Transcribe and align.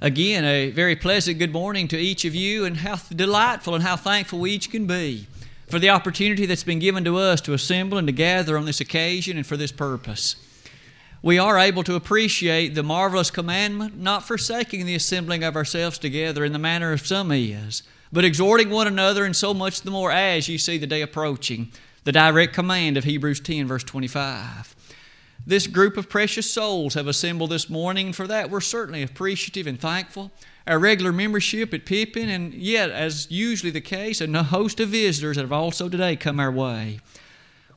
Again, 0.00 0.44
a 0.44 0.70
very 0.70 0.94
pleasant 0.94 1.40
good 1.40 1.52
morning 1.52 1.88
to 1.88 1.98
each 1.98 2.24
of 2.24 2.32
you, 2.32 2.64
and 2.64 2.76
how 2.76 3.00
delightful 3.12 3.74
and 3.74 3.82
how 3.82 3.96
thankful 3.96 4.38
we 4.38 4.52
each 4.52 4.70
can 4.70 4.86
be 4.86 5.26
for 5.68 5.80
the 5.80 5.90
opportunity 5.90 6.46
that's 6.46 6.62
been 6.62 6.78
given 6.78 7.02
to 7.02 7.16
us 7.16 7.40
to 7.40 7.52
assemble 7.52 7.98
and 7.98 8.06
to 8.06 8.12
gather 8.12 8.56
on 8.56 8.64
this 8.64 8.80
occasion 8.80 9.36
and 9.36 9.44
for 9.44 9.56
this 9.56 9.72
purpose. 9.72 10.36
We 11.20 11.36
are 11.36 11.58
able 11.58 11.82
to 11.82 11.96
appreciate 11.96 12.76
the 12.76 12.84
marvelous 12.84 13.32
commandment, 13.32 13.98
not 13.98 14.22
forsaking 14.22 14.86
the 14.86 14.94
assembling 14.94 15.42
of 15.42 15.56
ourselves 15.56 15.98
together 15.98 16.44
in 16.44 16.52
the 16.52 16.60
manner 16.60 16.92
of 16.92 17.04
some 17.04 17.32
is, 17.32 17.82
but 18.12 18.24
exhorting 18.24 18.70
one 18.70 18.86
another, 18.86 19.24
and 19.24 19.34
so 19.34 19.52
much 19.52 19.80
the 19.80 19.90
more 19.90 20.12
as 20.12 20.48
you 20.48 20.58
see 20.58 20.78
the 20.78 20.86
day 20.86 21.02
approaching, 21.02 21.72
the 22.04 22.12
direct 22.12 22.54
command 22.54 22.96
of 22.96 23.02
Hebrews 23.02 23.40
10, 23.40 23.66
verse 23.66 23.82
25. 23.82 24.76
This 25.48 25.66
group 25.66 25.96
of 25.96 26.10
precious 26.10 26.50
souls 26.50 26.92
have 26.92 27.06
assembled 27.06 27.48
this 27.48 27.70
morning, 27.70 28.12
for 28.12 28.26
that 28.26 28.50
we're 28.50 28.60
certainly 28.60 29.02
appreciative 29.02 29.66
and 29.66 29.80
thankful. 29.80 30.30
Our 30.66 30.78
regular 30.78 31.10
membership 31.10 31.72
at 31.72 31.86
Pippin, 31.86 32.28
and 32.28 32.52
yet, 32.52 32.90
as 32.90 33.30
usually 33.30 33.70
the 33.70 33.80
case, 33.80 34.20
and 34.20 34.36
a 34.36 34.42
host 34.42 34.78
of 34.78 34.90
visitors 34.90 35.36
that 35.36 35.44
have 35.44 35.50
also 35.52 35.88
today 35.88 36.16
come 36.16 36.38
our 36.38 36.52
way. 36.52 37.00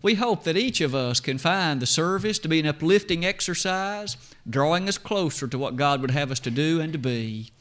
We 0.02 0.16
hope 0.16 0.44
that 0.44 0.58
each 0.58 0.82
of 0.82 0.94
us 0.94 1.22
can 1.22 1.38
find 1.38 1.82
the 1.82 1.86
service 1.86 2.40
to 2.40 2.50
be 2.50 2.60
an 2.60 2.66
uplifting 2.66 3.24
exercise, 3.26 4.18
drawing 4.50 4.90
us 4.90 4.98
closer 4.98 5.48
to 5.48 5.58
what 5.58 5.78
God 5.78 6.02
would 6.02 6.12
have 6.12 6.30
us 6.30 6.42
to 6.42 6.52
do 6.52 6.82
and 6.82 6.92
to 6.92 7.00
be. 7.00 7.52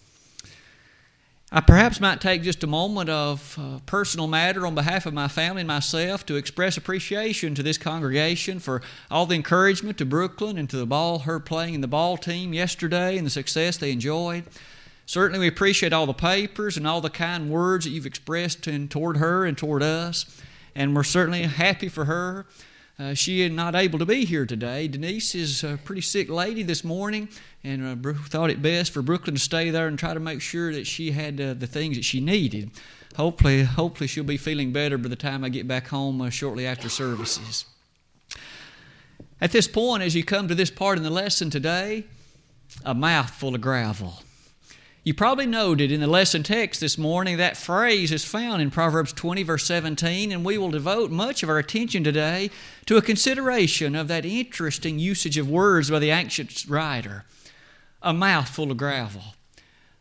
I 1.52 1.60
perhaps 1.60 2.00
might 2.00 2.20
take 2.20 2.42
just 2.42 2.62
a 2.62 2.68
moment 2.68 3.10
of 3.10 3.58
uh, 3.60 3.80
personal 3.84 4.28
matter 4.28 4.64
on 4.64 4.76
behalf 4.76 5.04
of 5.04 5.12
my 5.12 5.26
family 5.26 5.62
and 5.62 5.68
myself 5.68 6.24
to 6.26 6.36
express 6.36 6.76
appreciation 6.76 7.56
to 7.56 7.62
this 7.64 7.76
congregation 7.76 8.60
for 8.60 8.82
all 9.10 9.26
the 9.26 9.34
encouragement 9.34 9.98
to 9.98 10.04
Brooklyn 10.04 10.56
and 10.56 10.70
to 10.70 10.76
the 10.76 10.86
ball 10.86 11.20
her 11.20 11.40
playing 11.40 11.74
in 11.74 11.80
the 11.80 11.88
ball 11.88 12.16
team 12.16 12.54
yesterday 12.54 13.18
and 13.18 13.26
the 13.26 13.30
success 13.30 13.76
they 13.76 13.90
enjoyed. 13.90 14.44
Certainly, 15.06 15.40
we 15.40 15.48
appreciate 15.48 15.92
all 15.92 16.06
the 16.06 16.12
papers 16.12 16.76
and 16.76 16.86
all 16.86 17.00
the 17.00 17.10
kind 17.10 17.50
words 17.50 17.84
that 17.84 17.90
you've 17.90 18.06
expressed 18.06 18.68
in, 18.68 18.86
toward 18.86 19.16
her 19.16 19.44
and 19.44 19.58
toward 19.58 19.82
us, 19.82 20.40
and 20.76 20.94
we're 20.94 21.02
certainly 21.02 21.42
happy 21.42 21.88
for 21.88 22.04
her. 22.04 22.46
Uh, 23.00 23.14
she 23.14 23.40
is 23.40 23.50
not 23.50 23.74
able 23.74 23.98
to 23.98 24.04
be 24.04 24.26
here 24.26 24.44
today. 24.44 24.86
Denise 24.86 25.34
is 25.34 25.64
a 25.64 25.78
pretty 25.84 26.02
sick 26.02 26.28
lady 26.28 26.62
this 26.62 26.84
morning, 26.84 27.30
and 27.64 28.06
uh, 28.06 28.12
thought 28.26 28.50
it 28.50 28.60
best 28.60 28.92
for 28.92 29.00
Brooklyn 29.00 29.36
to 29.36 29.40
stay 29.40 29.70
there 29.70 29.86
and 29.86 29.98
try 29.98 30.12
to 30.12 30.20
make 30.20 30.42
sure 30.42 30.70
that 30.74 30.86
she 30.86 31.12
had 31.12 31.40
uh, 31.40 31.54
the 31.54 31.66
things 31.66 31.96
that 31.96 32.04
she 32.04 32.20
needed. 32.20 32.70
Hopefully, 33.16 33.62
hopefully 33.62 34.06
she'll 34.06 34.22
be 34.22 34.36
feeling 34.36 34.70
better 34.70 34.98
by 34.98 35.08
the 35.08 35.16
time 35.16 35.44
I 35.44 35.48
get 35.48 35.66
back 35.66 35.88
home 35.88 36.20
uh, 36.20 36.28
shortly 36.28 36.66
after 36.66 36.90
services. 36.90 37.64
At 39.40 39.52
this 39.52 39.66
point, 39.66 40.02
as 40.02 40.14
you 40.14 40.22
come 40.22 40.46
to 40.48 40.54
this 40.54 40.70
part 40.70 40.98
in 40.98 41.02
the 41.02 41.08
lesson 41.08 41.48
today, 41.48 42.04
a 42.84 42.92
mouthful 42.92 43.54
of 43.54 43.62
gravel. 43.62 44.22
You 45.02 45.14
probably 45.14 45.46
noted 45.46 45.90
in 45.90 46.00
the 46.00 46.06
lesson 46.06 46.42
text 46.42 46.78
this 46.78 46.98
morning 46.98 47.38
that 47.38 47.56
phrase 47.56 48.12
is 48.12 48.22
found 48.22 48.60
in 48.60 48.70
Proverbs 48.70 49.14
20, 49.14 49.42
verse 49.44 49.64
17, 49.64 50.30
and 50.30 50.44
we 50.44 50.58
will 50.58 50.70
devote 50.70 51.10
much 51.10 51.42
of 51.42 51.48
our 51.48 51.56
attention 51.56 52.04
today 52.04 52.50
to 52.84 52.98
a 52.98 53.02
consideration 53.02 53.96
of 53.96 54.08
that 54.08 54.26
interesting 54.26 54.98
usage 54.98 55.38
of 55.38 55.48
words 55.48 55.90
by 55.90 56.00
the 56.00 56.10
ancient 56.10 56.66
writer 56.68 57.24
a 58.02 58.12
mouthful 58.12 58.70
of 58.70 58.76
gravel. 58.76 59.34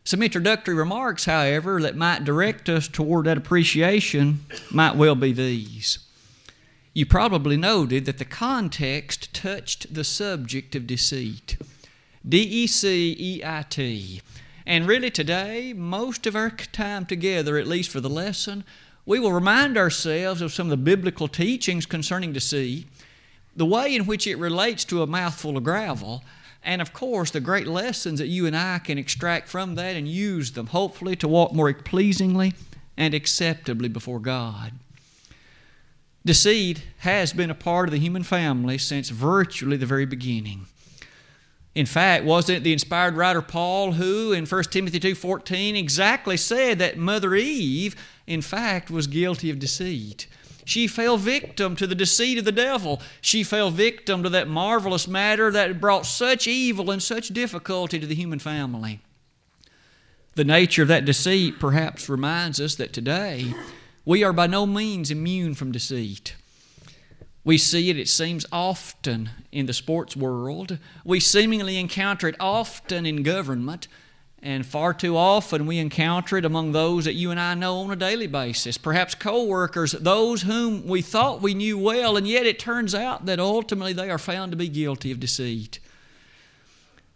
Some 0.04 0.22
introductory 0.22 0.74
remarks, 0.74 1.24
however, 1.24 1.80
that 1.80 1.96
might 1.96 2.24
direct 2.24 2.68
us 2.68 2.86
toward 2.86 3.24
that 3.24 3.38
appreciation 3.38 4.40
might 4.70 4.96
well 4.96 5.14
be 5.14 5.32
these. 5.32 5.98
You 6.92 7.06
probably 7.06 7.56
noted 7.56 8.04
that 8.04 8.18
the 8.18 8.24
context 8.24 9.32
touched 9.32 9.94
the 9.94 10.04
subject 10.04 10.74
of 10.74 10.86
deceit. 10.86 11.56
D 12.26 12.38
E 12.42 12.66
C 12.66 13.16
E 13.18 13.42
I 13.44 13.64
T. 13.68 14.20
And 14.70 14.86
really, 14.86 15.10
today, 15.10 15.72
most 15.72 16.28
of 16.28 16.36
our 16.36 16.48
time 16.48 17.04
together, 17.04 17.58
at 17.58 17.66
least 17.66 17.90
for 17.90 17.98
the 17.98 18.08
lesson, 18.08 18.62
we 19.04 19.18
will 19.18 19.32
remind 19.32 19.76
ourselves 19.76 20.40
of 20.40 20.52
some 20.52 20.68
of 20.68 20.70
the 20.70 20.76
biblical 20.76 21.26
teachings 21.26 21.86
concerning 21.86 22.32
deceit, 22.32 22.86
the 23.56 23.66
way 23.66 23.96
in 23.96 24.06
which 24.06 24.28
it 24.28 24.36
relates 24.36 24.84
to 24.84 25.02
a 25.02 25.08
mouthful 25.08 25.56
of 25.56 25.64
gravel, 25.64 26.22
and 26.62 26.80
of 26.80 26.92
course, 26.92 27.32
the 27.32 27.40
great 27.40 27.66
lessons 27.66 28.20
that 28.20 28.28
you 28.28 28.46
and 28.46 28.56
I 28.56 28.78
can 28.78 28.96
extract 28.96 29.48
from 29.48 29.74
that 29.74 29.96
and 29.96 30.06
use 30.06 30.52
them, 30.52 30.68
hopefully, 30.68 31.16
to 31.16 31.26
walk 31.26 31.52
more 31.52 31.74
pleasingly 31.74 32.54
and 32.96 33.12
acceptably 33.12 33.88
before 33.88 34.20
God. 34.20 34.74
Deceit 36.24 36.84
has 36.98 37.32
been 37.32 37.50
a 37.50 37.56
part 37.56 37.88
of 37.88 37.92
the 37.92 37.98
human 37.98 38.22
family 38.22 38.78
since 38.78 39.08
virtually 39.08 39.76
the 39.76 39.84
very 39.84 40.06
beginning. 40.06 40.66
In 41.74 41.86
fact, 41.86 42.24
wasn't 42.24 42.58
it 42.58 42.64
the 42.64 42.72
inspired 42.72 43.14
writer 43.14 43.42
Paul 43.42 43.92
who 43.92 44.32
in 44.32 44.46
1 44.46 44.64
Timothy 44.70 44.98
2:14 44.98 45.76
exactly 45.76 46.36
said 46.36 46.78
that 46.80 46.98
mother 46.98 47.34
Eve 47.34 47.94
in 48.26 48.42
fact 48.42 48.90
was 48.90 49.06
guilty 49.06 49.50
of 49.50 49.58
deceit. 49.58 50.26
She 50.64 50.86
fell 50.86 51.16
victim 51.16 51.76
to 51.76 51.86
the 51.86 51.94
deceit 51.94 52.38
of 52.38 52.44
the 52.44 52.52
devil. 52.52 53.00
She 53.20 53.42
fell 53.42 53.70
victim 53.70 54.22
to 54.22 54.28
that 54.30 54.48
marvelous 54.48 55.08
matter 55.08 55.50
that 55.50 55.80
brought 55.80 56.06
such 56.06 56.46
evil 56.46 56.90
and 56.90 57.02
such 57.02 57.28
difficulty 57.28 57.98
to 57.98 58.06
the 58.06 58.14
human 58.14 58.38
family. 58.38 59.00
The 60.34 60.44
nature 60.44 60.82
of 60.82 60.88
that 60.88 61.04
deceit 61.04 61.58
perhaps 61.58 62.08
reminds 62.08 62.60
us 62.60 62.74
that 62.76 62.92
today 62.92 63.52
we 64.04 64.22
are 64.22 64.32
by 64.32 64.46
no 64.46 64.66
means 64.66 65.10
immune 65.10 65.54
from 65.54 65.72
deceit. 65.72 66.34
We 67.42 67.56
see 67.56 67.88
it, 67.88 67.98
it 67.98 68.08
seems, 68.08 68.44
often 68.52 69.30
in 69.50 69.66
the 69.66 69.72
sports 69.72 70.14
world. 70.14 70.78
We 71.04 71.20
seemingly 71.20 71.78
encounter 71.78 72.28
it 72.28 72.36
often 72.38 73.06
in 73.06 73.22
government, 73.22 73.88
and 74.42 74.64
far 74.66 74.92
too 74.92 75.16
often 75.16 75.66
we 75.66 75.78
encounter 75.78 76.36
it 76.36 76.44
among 76.44 76.72
those 76.72 77.06
that 77.06 77.14
you 77.14 77.30
and 77.30 77.40
I 77.40 77.54
know 77.54 77.78
on 77.78 77.90
a 77.90 77.96
daily 77.96 78.26
basis. 78.26 78.76
Perhaps 78.76 79.14
co 79.14 79.44
workers, 79.44 79.92
those 79.92 80.42
whom 80.42 80.86
we 80.86 81.00
thought 81.00 81.40
we 81.40 81.54
knew 81.54 81.78
well, 81.78 82.16
and 82.16 82.28
yet 82.28 82.46
it 82.46 82.58
turns 82.58 82.94
out 82.94 83.26
that 83.26 83.40
ultimately 83.40 83.94
they 83.94 84.10
are 84.10 84.18
found 84.18 84.52
to 84.52 84.56
be 84.56 84.68
guilty 84.68 85.10
of 85.10 85.20
deceit. 85.20 85.78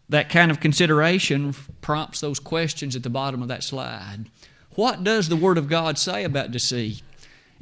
That 0.08 0.28
kind 0.28 0.50
of 0.50 0.60
consideration 0.60 1.54
prompts 1.80 2.20
those 2.20 2.38
questions 2.38 2.96
at 2.96 3.02
the 3.02 3.10
bottom 3.10 3.42
of 3.42 3.48
that 3.48 3.62
slide. 3.62 4.26
What 4.74 5.04
does 5.04 5.28
the 5.28 5.36
Word 5.36 5.56
of 5.56 5.68
God 5.68 5.98
say 5.98 6.24
about 6.24 6.50
deceit? 6.50 7.02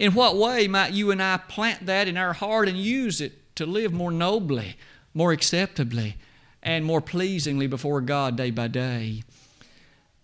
In 0.03 0.15
what 0.15 0.37
way 0.37 0.67
might 0.67 0.95
you 0.95 1.13
and 1.13 1.23
I 1.23 1.37
plant 1.37 1.87
that 1.87 2.09
in 2.09 2.17
our 2.17 2.33
heart 2.33 2.69
and 2.69 2.77
use 2.77 3.21
it 3.21 3.55
to 3.55 3.65
live 3.65 3.93
more 3.93 4.11
nobly, 4.11 4.75
more 5.15 5.31
acceptably, 5.31 6.17
and 6.61 6.85
more 6.85 7.01
pleasingly 7.01 7.69
before 7.69 8.01
God 8.01 8.37
day 8.37 8.51
by 8.51 8.67
day? 8.67 9.23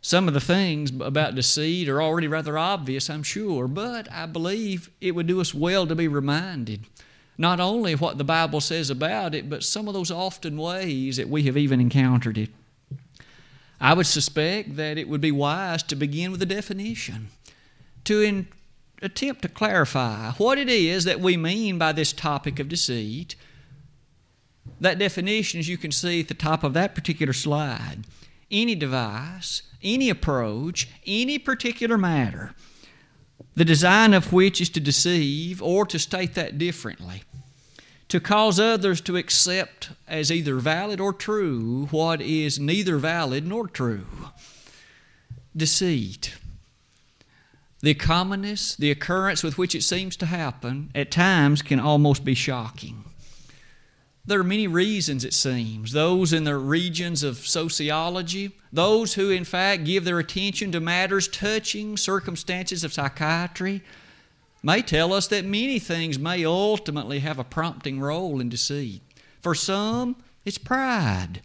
Some 0.01 0.27
of 0.27 0.35
the 0.35 0.41
things 0.41 0.91
about 1.01 1.37
deceit 1.37 1.89
are 1.89 2.03
already 2.03 2.27
rather 2.27 2.59
obvious, 2.59 3.09
I'm 3.09 3.23
sure, 3.23 3.69
but 3.69 4.11
I 4.11 4.27
believe 4.27 4.91
it 5.01 5.13
would 5.13 5.29
do 5.29 5.41
us 5.41 5.55
well 5.55 5.87
to 5.87 5.95
be 5.95 6.09
reminded 6.09 6.81
not 7.39 7.61
only 7.61 7.95
what 7.95 8.19
the 8.19 8.25
Bible 8.25 8.61
says 8.61 8.91
about 8.91 9.33
it, 9.33 9.49
but 9.49 9.63
some 9.63 9.87
of 9.87 9.95
those 9.95 10.11
often 10.11 10.57
ways 10.57 11.19
that 11.19 11.29
we 11.29 11.45
have 11.45 11.57
even 11.57 11.81
encountered 11.81 12.37
it. 12.37 12.51
I 13.81 13.95
would 13.95 14.09
suspect 14.09 14.75
that 14.75 14.99
it 14.99 15.09
would 15.09 15.21
be 15.21 15.31
wise 15.31 15.85
to 15.85 15.95
begin 15.95 16.33
with 16.33 16.43
a 16.43 16.47
definition, 16.47 17.29
to 18.03 18.21
in, 18.21 18.49
attempt 19.03 19.43
to 19.43 19.49
clarify 19.49 20.33
what 20.33 20.59
it 20.59 20.69
is 20.69 21.05
that 21.05 21.21
we 21.21 21.37
mean 21.37 21.79
by 21.79 21.93
this 21.93 22.13
topic 22.13 22.59
of 22.59 22.69
deceit. 22.69 23.37
That 24.81 24.99
definition, 24.99 25.61
as 25.61 25.69
you 25.69 25.79
can 25.79 25.93
see 25.93 26.21
at 26.21 26.29
the 26.29 26.35
top 26.35 26.63
of 26.63 26.75
that 26.75 26.95
particular 26.95 27.33
slide, 27.33 28.05
any 28.51 28.75
device, 28.75 29.63
any 29.83 30.09
approach, 30.09 30.89
any 31.07 31.39
particular 31.39 31.99
matter, 31.99 32.55
the 33.55 33.65
design 33.65 34.15
of 34.15 34.33
which 34.33 34.61
is 34.61 34.69
to 34.71 34.81
deceive, 34.81 35.63
or 35.63 35.85
to 35.87 35.99
state 35.99 36.35
that 36.35 36.59
differently, 36.59 37.23
to 38.09 38.21
cause 38.21 38.61
others 38.61 39.01
to 39.03 39.17
accept 39.17 39.91
as 40.07 40.31
either 40.31 40.57
valid 40.57 41.01
or 41.01 41.13
true 41.13 41.89
what 41.91 42.21
is 42.21 42.59
neither 42.59 42.99
valid 42.99 43.47
nor 43.47 43.67
true. 43.67 44.07
Deceit 45.57 46.37
the 47.81 47.95
commonness, 47.95 48.75
the 48.75 48.91
occurrence 48.91 49.43
with 49.43 49.57
which 49.57 49.75
it 49.75 49.83
seems 49.83 50.17
to 50.17 50.27
happen, 50.27 50.91
at 50.95 51.11
times 51.11 51.63
can 51.63 51.79
almost 51.79 52.25
be 52.25 52.35
shocking. 52.35 53.05
There 54.27 54.41
are 54.41 54.45
many 54.45 54.67
reasons, 54.67 55.25
it 55.25 55.33
seems. 55.33 55.93
Those 55.93 56.35
in 56.35 56.45
the 56.45 56.57
regions 56.57 57.23
of 57.23 57.47
sociology, 57.47 58.51
those 58.71 59.15
who, 59.15 59.31
in 59.31 59.45
fact, 59.45 59.85
give 59.85 60.05
their 60.05 60.19
attention 60.19 60.71
to 60.73 60.81
matters 60.81 61.29
touching 61.29 61.97
circumstances 61.97 62.85
of 62.85 62.93
psychiatry, 62.93 63.83
may 64.63 64.83
tell 64.83 65.15
us 65.15 65.29
that 65.29 65.47
many 65.47 65.79
things 65.79 66.19
may 66.19 66.45
ultimately 66.45 67.21
have 67.21 67.39
a 67.39 67.45
prompting 67.45 68.01
role 68.01 68.41
in 68.41 68.51
deceit. 68.51 69.01
For 69.41 69.55
some, 69.55 70.17
it's 70.45 70.59
pride. 70.59 71.41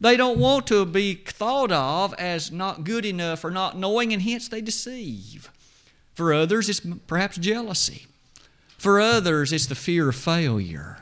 They 0.00 0.16
don't 0.16 0.38
want 0.38 0.66
to 0.68 0.84
be 0.84 1.14
thought 1.14 1.70
of 1.70 2.14
as 2.14 2.50
not 2.50 2.84
good 2.84 3.04
enough 3.04 3.44
or 3.44 3.50
not 3.50 3.78
knowing, 3.78 4.12
and 4.12 4.22
hence 4.22 4.48
they 4.48 4.60
deceive. 4.60 5.52
For 6.14 6.32
others, 6.32 6.68
it's 6.68 6.80
perhaps 7.06 7.36
jealousy. 7.36 8.06
For 8.78 9.00
others, 9.00 9.52
it's 9.52 9.66
the 9.66 9.74
fear 9.74 10.08
of 10.08 10.16
failure. 10.16 10.98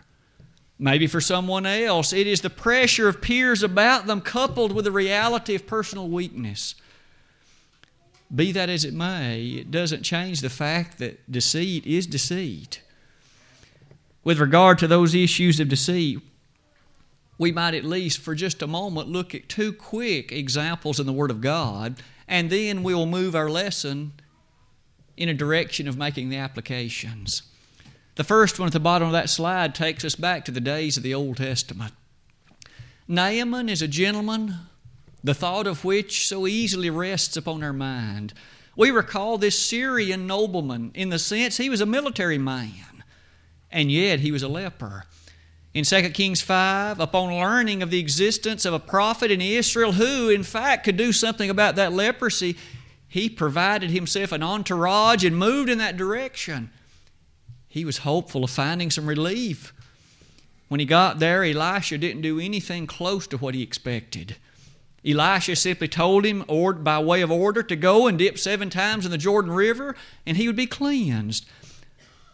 Maybe 0.79 1.07
for 1.07 1.21
someone 1.21 1.67
else, 1.67 2.13
it 2.13 2.27
is 2.27 2.41
the 2.41 2.51
pressure 2.51 3.09
of 3.09 3.21
peers 3.21 3.63
about 3.63 4.07
them 4.07 4.21
coupled 4.21 4.73
with 4.73 4.85
the 4.85 4.91
reality 4.93 5.55
of 5.55 5.67
personal 5.67 6.09
weakness. 6.09 6.75
Be 8.35 8.51
that 8.53 8.71
as 8.71 8.85
it 8.85 8.95
may, 8.95 9.43
it 9.49 9.71
doesn't 9.71 10.03
change 10.03 10.41
the 10.41 10.51
fact 10.51 10.99
that 10.99 11.31
deceit 11.31 11.87
is 11.87 12.07
deceit. 12.07 12.81
With 14.25 14.41
regard 14.41 14.79
to 14.79 14.87
those 14.87 15.15
issues 15.15 15.61
of 15.61 15.69
deceit, 15.69 16.21
we 17.37 17.53
might 17.53 17.75
at 17.75 17.85
least 17.85 18.21
for 18.21 18.35
just 18.35 18.63
a 18.63 18.67
moment 18.67 19.09
look 19.09 19.35
at 19.35 19.49
two 19.49 19.73
quick 19.73 20.33
examples 20.33 20.99
in 20.99 21.07
the 21.07 21.13
Word 21.13 21.31
of 21.31 21.41
God, 21.41 21.97
and 22.27 22.49
then 22.49 22.83
we'll 22.83 23.07
move 23.07 23.35
our 23.35 23.51
lesson 23.51 24.13
in 25.23 25.29
a 25.29 25.35
direction 25.35 25.87
of 25.87 25.97
making 25.97 26.31
the 26.31 26.37
applications. 26.37 27.43
The 28.17 28.25
first 28.25 28.59
one 28.59 28.67
at 28.67 28.73
the 28.73 28.81
bottom 28.81 29.07
of 29.07 29.13
that 29.13 29.31
slide 29.31 29.73
takes 29.73 30.05
us 30.05 30.17
back 30.17 30.45
to 30.45 30.51
the 30.51 30.61
days 30.61 30.97
of 30.97 31.05
the 31.05 31.15
Old 31.15 31.37
Testament. 31.37 31.93
Naaman 33.07 33.69
is 33.69 33.83
a 33.83 33.89
gentleman, 33.89 34.57
the 35.23 35.33
thought 35.33 35.69
of 35.69 35.85
which 35.85 36.27
so 36.27 36.49
easily 36.49 36.91
rests 36.91 37.37
upon 37.37 37.63
our 37.63 37.73
mind. 37.73 38.35
We 38.75 38.91
recall 38.91 39.39
this 39.39 39.57
Syrian 39.57 40.27
nobleman 40.27 40.91
in 40.93 41.11
the 41.11 41.21
sense 41.21 41.57
he 41.57 41.71
was 41.71 41.81
a 41.81 41.87
military 41.87 42.39
man, 42.39 43.05
and 43.71 43.93
yet 43.93 44.21
he 44.21 44.33
was 44.33 44.43
a 44.43 44.49
leper. 44.49 45.05
In 45.73 45.85
2 45.85 46.11
Kings 46.11 46.43
5, 46.43 46.99
upon 46.99 47.33
learning 47.33 47.81
of 47.81 47.91
the 47.91 48.01
existence 48.01 48.65
of 48.65 48.75
a 48.75 48.81
prophet 48.81 49.31
in 49.31 49.41
Israel 49.41 49.93
who, 49.93 50.31
in 50.31 50.43
fact, 50.43 50.83
could 50.85 50.97
do 50.97 51.13
something 51.13 51.49
about 51.49 51.77
that 51.77 51.93
leprosy, 51.93 52.57
he 53.13 53.29
provided 53.29 53.91
himself 53.91 54.33
an 54.33 54.43
entourage 54.43 55.25
and 55.25 55.37
moved 55.37 55.69
in 55.69 55.79
that 55.79 55.97
direction 55.97 56.71
he 57.73 57.87
was 57.87 57.99
hopeful 57.99 58.45
of 58.45 58.51
finding 58.51 58.91
some 58.91 59.07
relief. 59.07 59.73
When 60.69 60.79
he 60.79 60.85
got 60.85 61.21
there, 61.21 61.43
Elisha 61.43 61.97
didn't 61.97 62.21
do 62.21 62.39
anything 62.39 62.87
close 62.87 63.27
to 63.29 63.39
what 63.39 63.55
he 63.55 63.63
expected. 63.63 64.37
Elisha 65.07 65.57
simply 65.57 65.89
told 65.89 66.27
him, 66.27 66.45
or 66.49 66.75
by 66.75 66.99
way 66.99 67.23
of 67.23 67.31
order, 67.33 67.63
to 67.63 67.75
go 67.75 68.07
and 68.07 68.19
dip 68.19 68.39
seven 68.39 68.69
times 68.69 69.07
in 69.07 69.11
the 69.11 69.17
Jordan 69.17 69.53
River, 69.53 69.97
and 70.27 70.37
he 70.37 70.47
would 70.47 70.57
be 70.57 70.67
cleansed. 70.67 71.49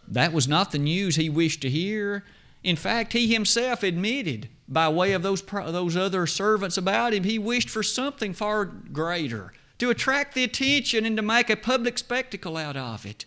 That 0.09 0.33
was 0.33 0.49
not 0.49 0.73
the 0.73 0.79
news 0.79 1.15
he 1.15 1.31
wished 1.31 1.63
to 1.63 1.71
hear. 1.71 2.25
In 2.65 2.75
fact, 2.75 3.13
he 3.13 3.33
himself 3.33 3.85
admitted, 3.85 4.49
by 4.67 4.89
way 4.89 5.13
of 5.13 5.23
those, 5.23 5.43
those 5.43 5.97
other 5.97 6.27
servants 6.27 6.77
about 6.77 7.15
him, 7.15 7.23
he 7.23 7.39
wished 7.39 7.71
for 7.71 7.85
something 7.85 8.33
far 8.33 8.65
greater 8.65 9.53
to 9.79 9.91
attract 9.91 10.35
the 10.35 10.45
attention 10.45 11.07
and 11.07 11.17
to 11.17 11.23
make 11.23 11.51
a 11.51 11.57
public 11.57 11.99
spectacle 11.99 12.57
out 12.57 12.77
of 12.77 13.07
it. 13.07 13.25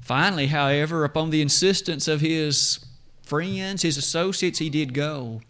Finally, 0.00 0.46
however, 0.48 1.04
upon 1.04 1.30
the 1.30 1.42
insistence 1.42 2.06
of 2.06 2.20
his 2.20 2.78
friends, 3.22 3.82
his 3.82 3.96
associates, 3.96 4.60
he 4.60 4.70
did 4.70 4.94
go. 4.94 5.40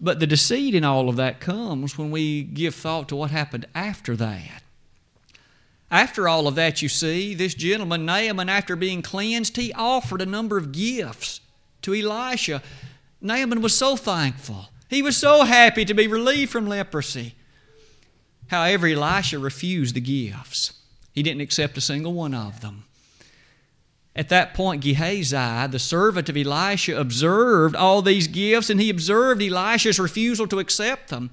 But 0.00 0.20
the 0.20 0.26
deceit 0.26 0.74
in 0.74 0.84
all 0.84 1.08
of 1.08 1.16
that 1.16 1.40
comes 1.40 1.98
when 1.98 2.10
we 2.10 2.42
give 2.42 2.74
thought 2.74 3.08
to 3.08 3.16
what 3.16 3.30
happened 3.30 3.66
after 3.74 4.14
that. 4.16 4.62
After 5.90 6.28
all 6.28 6.46
of 6.46 6.54
that, 6.56 6.82
you 6.82 6.88
see, 6.88 7.34
this 7.34 7.54
gentleman, 7.54 8.04
Naaman, 8.04 8.48
after 8.48 8.76
being 8.76 9.02
cleansed, 9.02 9.56
he 9.56 9.72
offered 9.72 10.20
a 10.20 10.26
number 10.26 10.58
of 10.58 10.72
gifts 10.72 11.40
to 11.82 11.94
Elisha. 11.94 12.62
Naaman 13.20 13.62
was 13.62 13.76
so 13.76 13.96
thankful. 13.96 14.68
He 14.88 15.02
was 15.02 15.16
so 15.16 15.44
happy 15.44 15.84
to 15.84 15.94
be 15.94 16.06
relieved 16.06 16.52
from 16.52 16.66
leprosy. 16.66 17.34
However, 18.48 18.86
Elisha 18.86 19.38
refused 19.38 19.94
the 19.94 20.00
gifts. 20.00 20.72
He 21.12 21.22
didn't 21.22 21.40
accept 21.40 21.78
a 21.78 21.80
single 21.80 22.12
one 22.12 22.34
of 22.34 22.60
them. 22.60 22.84
At 24.14 24.30
that 24.30 24.54
point, 24.54 24.82
Gehazi, 24.82 25.66
the 25.70 25.78
servant 25.78 26.28
of 26.28 26.36
Elisha, 26.36 26.98
observed 26.98 27.76
all 27.76 28.00
these 28.00 28.28
gifts 28.28 28.70
and 28.70 28.80
he 28.80 28.88
observed 28.88 29.42
Elisha's 29.42 29.98
refusal 29.98 30.46
to 30.48 30.58
accept 30.58 31.10
them. 31.10 31.30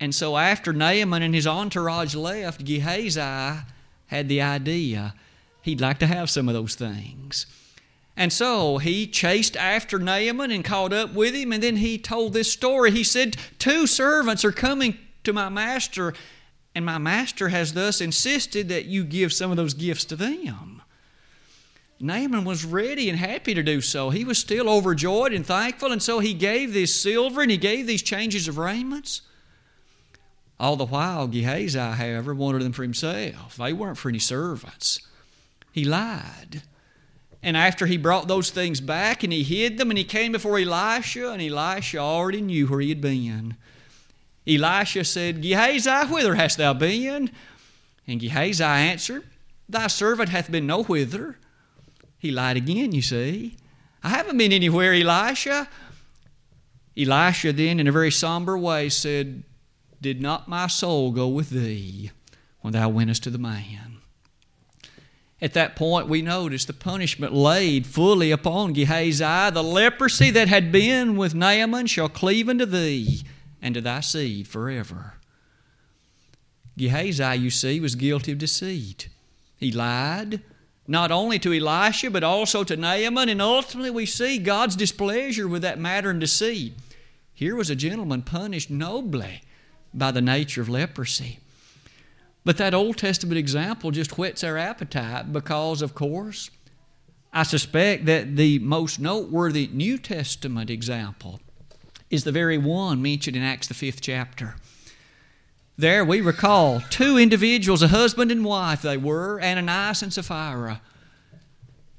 And 0.00 0.14
so, 0.14 0.36
after 0.36 0.72
Naaman 0.72 1.22
and 1.22 1.34
his 1.34 1.46
entourage 1.46 2.14
left, 2.14 2.64
Gehazi 2.64 3.62
had 4.06 4.28
the 4.28 4.40
idea 4.40 5.14
he'd 5.62 5.80
like 5.80 5.98
to 5.98 6.06
have 6.06 6.30
some 6.30 6.48
of 6.48 6.54
those 6.54 6.74
things. 6.74 7.46
And 8.16 8.32
so 8.32 8.78
he 8.78 9.06
chased 9.06 9.56
after 9.56 9.98
Naaman 9.98 10.50
and 10.50 10.64
caught 10.64 10.92
up 10.92 11.14
with 11.14 11.34
him, 11.34 11.52
and 11.52 11.62
then 11.62 11.76
he 11.76 11.98
told 11.98 12.32
this 12.32 12.50
story. 12.50 12.90
He 12.90 13.04
said, 13.04 13.36
Two 13.58 13.86
servants 13.86 14.44
are 14.44 14.52
coming 14.52 14.98
to 15.24 15.32
my 15.32 15.48
master, 15.48 16.14
and 16.74 16.84
my 16.84 16.98
master 16.98 17.48
has 17.48 17.72
thus 17.72 18.00
insisted 18.00 18.68
that 18.68 18.86
you 18.86 19.04
give 19.04 19.32
some 19.32 19.50
of 19.50 19.56
those 19.56 19.74
gifts 19.74 20.04
to 20.06 20.16
them. 20.16 20.82
Naaman 22.00 22.44
was 22.44 22.64
ready 22.64 23.08
and 23.08 23.18
happy 23.18 23.54
to 23.54 23.62
do 23.62 23.80
so. 23.80 24.10
He 24.10 24.24
was 24.24 24.38
still 24.38 24.68
overjoyed 24.68 25.32
and 25.32 25.44
thankful, 25.44 25.90
and 25.90 26.02
so 26.02 26.20
he 26.20 26.32
gave 26.32 26.72
this 26.72 26.94
silver 26.94 27.42
and 27.42 27.50
he 27.50 27.56
gave 27.56 27.86
these 27.86 28.02
changes 28.02 28.46
of 28.46 28.58
raiments. 28.58 29.22
All 30.60 30.76
the 30.76 30.86
while, 30.86 31.26
Gehazi, 31.26 31.78
however, 31.78 32.34
wanted 32.34 32.62
them 32.62 32.72
for 32.72 32.82
himself. 32.82 33.56
They 33.56 33.72
weren't 33.72 33.98
for 33.98 34.08
any 34.08 34.18
servants. 34.18 35.00
He 35.72 35.84
lied. 35.84 36.62
And 37.42 37.56
after 37.56 37.86
he 37.86 37.96
brought 37.96 38.26
those 38.26 38.50
things 38.50 38.80
back 38.80 39.22
and 39.22 39.32
he 39.32 39.44
hid 39.44 39.78
them 39.78 39.90
and 39.90 39.98
he 39.98 40.04
came 40.04 40.32
before 40.32 40.58
Elisha, 40.58 41.30
and 41.30 41.40
Elisha 41.40 41.98
already 41.98 42.40
knew 42.40 42.66
where 42.66 42.80
he 42.80 42.88
had 42.88 43.00
been. 43.00 43.56
Elisha 44.48 45.04
said, 45.04 45.42
Gehazi, 45.42 45.90
whither 46.06 46.34
hast 46.34 46.56
thou 46.56 46.72
been? 46.72 47.30
And 48.06 48.18
Gehazi 48.18 48.64
answered, 48.64 49.24
Thy 49.68 49.88
servant 49.88 50.30
hath 50.30 50.50
been 50.50 50.66
no 50.66 50.84
whither. 50.84 51.36
He 52.18 52.30
lied 52.30 52.56
again, 52.56 52.92
you 52.92 53.02
see. 53.02 53.56
I 54.02 54.08
haven't 54.08 54.38
been 54.38 54.52
anywhere, 54.52 54.94
Elisha. 54.94 55.68
Elisha 56.96 57.52
then, 57.52 57.78
in 57.78 57.86
a 57.86 57.92
very 57.92 58.10
somber 58.10 58.56
way, 58.56 58.88
said, 58.88 59.42
Did 60.00 60.22
not 60.22 60.48
my 60.48 60.66
soul 60.66 61.12
go 61.12 61.28
with 61.28 61.50
thee 61.50 62.10
when 62.60 62.72
thou 62.72 62.88
wentest 62.88 63.24
to 63.24 63.30
the 63.30 63.38
man? 63.38 63.98
At 65.40 65.52
that 65.52 65.76
point, 65.76 66.08
we 66.08 66.22
notice 66.22 66.64
the 66.64 66.72
punishment 66.72 67.32
laid 67.32 67.86
fully 67.86 68.32
upon 68.32 68.72
Gehazi. 68.72 69.50
The 69.52 69.62
leprosy 69.62 70.30
that 70.30 70.48
had 70.48 70.72
been 70.72 71.16
with 71.16 71.34
Naaman 71.34 71.86
shall 71.86 72.08
cleave 72.08 72.48
unto 72.48 72.64
thee 72.64 73.22
and 73.60 73.74
to 73.74 73.80
thy 73.80 74.00
seed 74.00 74.48
forever. 74.48 75.14
Gehazi, 76.76 77.36
you 77.36 77.50
see, 77.50 77.80
was 77.80 77.94
guilty 77.94 78.32
of 78.32 78.38
deceit. 78.38 79.08
He 79.56 79.72
lied, 79.72 80.42
not 80.86 81.10
only 81.10 81.38
to 81.40 81.52
Elisha, 81.52 82.10
but 82.10 82.22
also 82.22 82.64
to 82.64 82.76
Naaman, 82.76 83.28
and 83.28 83.42
ultimately 83.42 83.90
we 83.90 84.06
see 84.06 84.38
God's 84.38 84.76
displeasure 84.76 85.48
with 85.48 85.62
that 85.62 85.78
matter 85.78 86.10
and 86.10 86.20
deceit. 86.20 86.74
Here 87.34 87.56
was 87.56 87.68
a 87.68 87.76
gentleman 87.76 88.22
punished 88.22 88.70
nobly 88.70 89.42
by 89.92 90.10
the 90.12 90.20
nature 90.20 90.62
of 90.62 90.68
leprosy. 90.68 91.40
But 92.44 92.56
that 92.56 92.74
Old 92.74 92.96
Testament 92.96 93.38
example 93.38 93.90
just 93.90 94.16
whets 94.16 94.42
our 94.42 94.56
appetite 94.56 95.32
because, 95.32 95.82
of 95.82 95.94
course, 95.94 96.50
I 97.32 97.42
suspect 97.42 98.06
that 98.06 98.36
the 98.36 98.58
most 98.60 98.98
noteworthy 98.98 99.68
New 99.70 99.98
Testament 99.98 100.70
example 100.70 101.40
is 102.10 102.24
the 102.24 102.32
very 102.32 102.58
one 102.58 103.02
mentioned 103.02 103.36
in 103.36 103.42
Acts, 103.42 103.68
the 103.68 103.74
fifth 103.74 104.00
chapter. 104.00 104.56
There 105.76 106.04
we 106.04 106.20
recall 106.20 106.80
two 106.80 107.18
individuals, 107.18 107.82
a 107.82 107.88
husband 107.88 108.32
and 108.32 108.44
wife 108.44 108.82
they 108.82 108.96
were, 108.96 109.40
Ananias 109.40 110.02
and 110.02 110.12
Sapphira. 110.12 110.80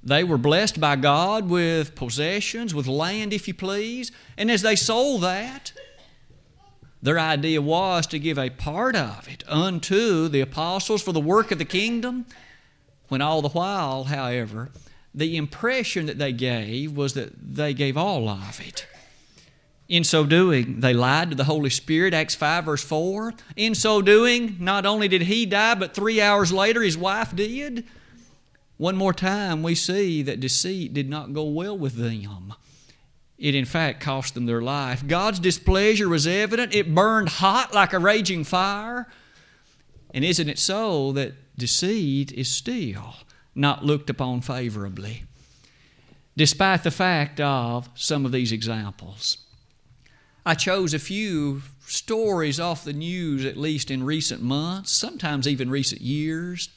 They 0.04 0.24
were 0.24 0.38
blessed 0.38 0.80
by 0.80 0.96
God 0.96 1.50
with 1.50 1.96
possessions, 1.96 2.74
with 2.74 2.88
land, 2.88 3.34
if 3.34 3.48
you 3.48 3.54
please. 3.54 4.12
And 4.38 4.50
as 4.50 4.62
they 4.62 4.76
sold 4.76 5.22
that, 5.22 5.74
their 7.02 7.20
idea 7.20 7.62
was 7.62 8.06
to 8.08 8.20
give 8.20 8.38
a 8.38 8.50
part 8.50 8.96
of 8.96 9.28
it 9.30 9.44
unto 9.48 10.28
the 10.28 10.42
apostles 10.42 11.02
for 11.02 11.14
the 11.14 11.20
work 11.20 11.52
of 11.52 11.58
the 11.58 11.66
kingdom, 11.66 12.26
when 13.08 13.22
all 13.22 13.42
the 13.42 13.50
while, 13.50 14.06
however, 14.06 14.72
the 15.14 15.38
impression 15.38 16.06
that 16.06 16.18
they 16.18 16.32
gave 16.32 16.96
was 16.96 17.14
that 17.14 17.56
they 17.56 17.74
gave 17.74 17.98
all 17.98 18.28
of 18.28 18.60
it. 18.60 18.86
In 19.90 20.04
so 20.04 20.24
doing, 20.24 20.82
they 20.82 20.94
lied 20.94 21.32
to 21.32 21.36
the 21.36 21.46
Holy 21.46 21.72
Spirit, 21.72 22.14
Acts 22.14 22.36
5, 22.36 22.66
verse 22.66 22.84
4. 22.84 23.34
In 23.56 23.74
so 23.74 24.04
doing, 24.04 24.56
not 24.60 24.86
only 24.86 25.08
did 25.08 25.24
he 25.24 25.48
die, 25.48 25.74
but 25.74 25.96
three 25.96 26.22
hours 26.22 26.54
later 26.54 26.84
his 26.84 26.96
wife 26.96 27.36
did. 27.36 27.88
One 28.78 28.96
more 28.96 29.14
time, 29.14 29.64
we 29.64 29.74
see 29.74 30.22
that 30.22 30.40
deceit 30.40 30.94
did 30.94 31.10
not 31.10 31.34
go 31.34 31.44
well 31.44 31.76
with 31.76 31.96
them. 31.96 32.54
It, 33.40 33.56
in 33.56 33.66
fact, 33.66 34.00
cost 34.00 34.36
them 34.36 34.46
their 34.46 34.62
life. 34.62 35.08
God's 35.08 35.40
displeasure 35.40 36.08
was 36.08 36.28
evident, 36.28 36.76
it 36.76 36.94
burned 36.94 37.30
hot 37.30 37.74
like 37.74 37.92
a 37.92 38.00
raging 38.00 38.44
fire. 38.44 39.08
And 40.14 40.24
isn't 40.24 40.50
it 40.50 40.60
so 40.60 41.12
that 41.14 41.34
deceit 41.58 42.32
is 42.32 42.48
still 42.48 43.16
not 43.56 43.84
looked 43.84 44.12
upon 44.12 44.42
favorably, 44.42 45.24
despite 46.38 46.84
the 46.84 46.92
fact 46.92 47.40
of 47.40 47.90
some 47.96 48.24
of 48.24 48.32
these 48.32 48.52
examples? 48.52 49.38
I 50.46 50.56
chose 50.56 50.94
a 50.94 51.00
few 51.00 51.62
stories 51.86 52.60
off 52.60 52.84
the 52.84 52.94
news, 52.94 53.46
at 53.46 53.58
least 53.58 53.92
in 53.92 54.04
recent 54.04 54.42
months, 54.42 54.92
sometimes 54.92 55.48
even 55.48 55.70
recent 55.70 56.02
years, 56.02 56.70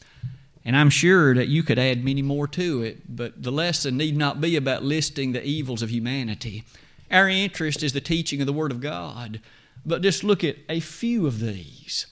And 0.64 0.76
I'm 0.76 0.90
sure 0.90 1.34
that 1.34 1.48
you 1.48 1.62
could 1.62 1.78
add 1.78 2.04
many 2.04 2.22
more 2.22 2.46
to 2.48 2.82
it, 2.82 3.16
but 3.16 3.42
the 3.42 3.50
lesson 3.50 3.96
need 3.96 4.16
not 4.16 4.40
be 4.40 4.56
about 4.56 4.84
listing 4.84 5.32
the 5.32 5.44
evils 5.44 5.82
of 5.82 5.90
humanity. 5.90 6.64
Our 7.10 7.28
interest 7.28 7.82
is 7.82 7.92
the 7.92 8.00
teaching 8.00 8.40
of 8.40 8.46
the 8.46 8.52
Word 8.52 8.70
of 8.70 8.80
God. 8.80 9.40
But 9.84 10.02
just 10.02 10.22
look 10.22 10.44
at 10.44 10.56
a 10.68 10.78
few 10.78 11.26
of 11.26 11.40
these. 11.40 12.06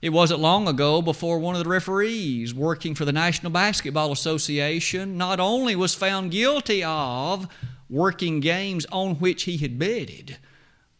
It 0.00 0.10
wasn't 0.10 0.40
long 0.40 0.66
ago 0.66 1.02
before 1.02 1.38
one 1.38 1.54
of 1.54 1.62
the 1.62 1.68
referees 1.68 2.54
working 2.54 2.94
for 2.94 3.04
the 3.04 3.12
National 3.12 3.52
Basketball 3.52 4.12
Association 4.12 5.16
not 5.16 5.40
only 5.40 5.76
was 5.76 5.94
found 5.94 6.30
guilty 6.30 6.82
of 6.82 7.46
working 7.90 8.40
games 8.40 8.86
on 8.90 9.16
which 9.16 9.44
he 9.44 9.58
had 9.58 9.78
betted, 9.78 10.38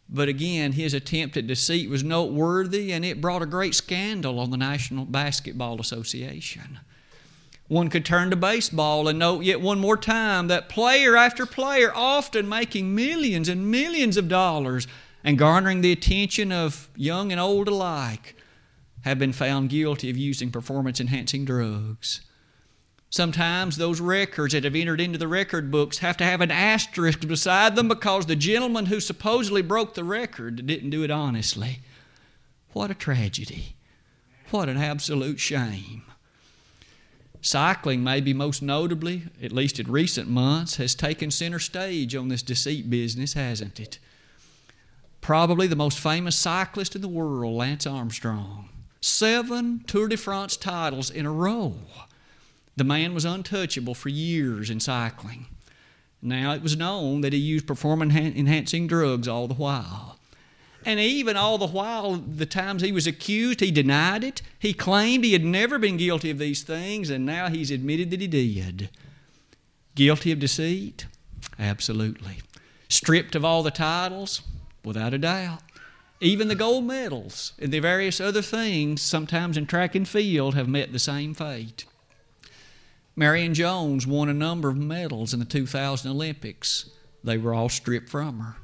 but 0.07 0.29
again, 0.29 0.73
his 0.73 0.93
attempt 0.93 1.35
at 1.35 1.47
deceit 1.47 1.89
was 1.89 2.03
noteworthy 2.03 2.91
and 2.91 3.03
it 3.03 3.21
brought 3.21 3.41
a 3.41 3.47
great 3.47 3.73
scandal 3.73 4.39
on 4.39 4.51
the 4.51 4.57
National 4.57 5.05
Basketball 5.05 5.81
Association. 5.81 6.79
One 7.67 7.89
could 7.89 8.05
turn 8.05 8.29
to 8.29 8.35
baseball 8.35 9.07
and 9.07 9.17
note 9.17 9.43
yet 9.43 9.59
one 9.59 9.79
more 9.79 9.97
time 9.97 10.47
that 10.47 10.69
player 10.69 11.17
after 11.17 11.47
player, 11.47 11.91
often 11.95 12.47
making 12.47 12.93
millions 12.93 13.49
and 13.49 13.71
millions 13.71 14.17
of 14.17 14.27
dollars 14.27 14.87
and 15.23 15.39
garnering 15.39 15.81
the 15.81 15.91
attention 15.91 16.51
of 16.51 16.87
young 16.95 17.31
and 17.31 17.41
old 17.41 17.67
alike, 17.67 18.35
have 19.01 19.17
been 19.17 19.33
found 19.33 19.69
guilty 19.69 20.11
of 20.11 20.17
using 20.17 20.51
performance 20.51 20.99
enhancing 20.99 21.45
drugs. 21.45 22.21
Sometimes 23.15 23.77
those 23.77 24.01
records 24.01 24.51
that 24.51 24.65
have 24.65 24.75
entered 24.75 24.99
into 24.99 25.17
the 25.17 25.29
record 25.29 25.71
books 25.71 25.99
have 25.99 26.17
to 26.17 26.25
have 26.25 26.41
an 26.41 26.51
asterisk 26.51 27.25
beside 27.25 27.77
them 27.77 27.87
because 27.87 28.25
the 28.25 28.35
gentleman 28.35 28.87
who 28.87 28.99
supposedly 28.99 29.61
broke 29.61 29.93
the 29.93 30.03
record 30.03 30.67
didn't 30.67 30.89
do 30.89 31.01
it 31.01 31.09
honestly. 31.09 31.79
What 32.73 32.91
a 32.91 32.93
tragedy. 32.93 33.77
What 34.51 34.67
an 34.67 34.75
absolute 34.75 35.39
shame. 35.39 36.03
Cycling, 37.39 38.03
maybe 38.03 38.33
most 38.33 38.61
notably, 38.61 39.23
at 39.41 39.53
least 39.53 39.79
in 39.79 39.89
recent 39.89 40.27
months, 40.27 40.75
has 40.75 40.93
taken 40.93 41.31
center 41.31 41.59
stage 41.59 42.15
on 42.15 42.27
this 42.27 42.41
deceit 42.41 42.89
business, 42.89 43.31
hasn't 43.31 43.79
it? 43.79 43.97
Probably 45.21 45.67
the 45.67 45.77
most 45.77 45.99
famous 45.99 46.35
cyclist 46.35 46.97
in 46.97 47.01
the 47.01 47.07
world, 47.07 47.55
Lance 47.55 47.87
Armstrong. 47.87 48.67
Seven 48.99 49.85
Tour 49.87 50.09
de 50.09 50.17
France 50.17 50.57
titles 50.57 51.09
in 51.09 51.25
a 51.25 51.31
row. 51.31 51.75
The 52.75 52.83
man 52.83 53.13
was 53.13 53.25
untouchable 53.25 53.95
for 53.95 54.09
years 54.09 54.69
in 54.69 54.79
cycling. 54.79 55.47
Now 56.21 56.53
it 56.53 56.61
was 56.61 56.75
known 56.75 57.21
that 57.21 57.33
he 57.33 57.39
used 57.39 57.67
performance 57.67 58.15
enhancing 58.15 58.87
drugs 58.87 59.27
all 59.27 59.47
the 59.47 59.53
while. 59.53 60.17
And 60.85 60.99
even 60.99 61.35
all 61.35 61.57
the 61.57 61.67
while, 61.67 62.15
the 62.15 62.45
times 62.45 62.83
he 62.83 62.91
was 62.91 63.07
accused, 63.07 63.59
he 63.59 63.71
denied 63.71 64.23
it. 64.23 64.41
He 64.59 64.73
claimed 64.73 65.23
he 65.23 65.33
had 65.33 65.43
never 65.43 65.79
been 65.79 65.97
guilty 65.97 66.29
of 66.29 66.37
these 66.37 66.61
things, 66.61 67.09
and 67.09 67.25
now 67.25 67.49
he's 67.49 67.71
admitted 67.71 68.11
that 68.11 68.21
he 68.21 68.27
did. 68.27 68.89
Guilty 69.95 70.31
of 70.31 70.39
deceit? 70.39 71.07
Absolutely. 71.57 72.37
Stripped 72.87 73.35
of 73.35 73.43
all 73.43 73.63
the 73.63 73.71
titles? 73.71 74.41
Without 74.83 75.13
a 75.13 75.17
doubt. 75.17 75.61
Even 76.21 76.49
the 76.49 76.55
gold 76.55 76.85
medals 76.85 77.53
and 77.59 77.71
the 77.71 77.79
various 77.79 78.21
other 78.21 78.41
things, 78.41 79.01
sometimes 79.01 79.57
in 79.57 79.65
track 79.65 79.95
and 79.95 80.07
field, 80.07 80.53
have 80.53 80.67
met 80.67 80.91
the 80.91 80.99
same 80.99 81.33
fate. 81.33 81.85
Marion 83.15 83.53
Jones 83.53 84.05
won 84.05 84.27
a 84.27 84.33
number 84.33 84.69
of 84.69 84.77
medals 84.77 85.33
in 85.33 85.39
the 85.39 85.45
2000 85.45 86.09
Olympics. 86.09 86.89
They 87.23 87.37
were 87.37 87.53
all 87.53 87.69
stripped 87.69 88.09
from 88.09 88.39
her 88.39 88.55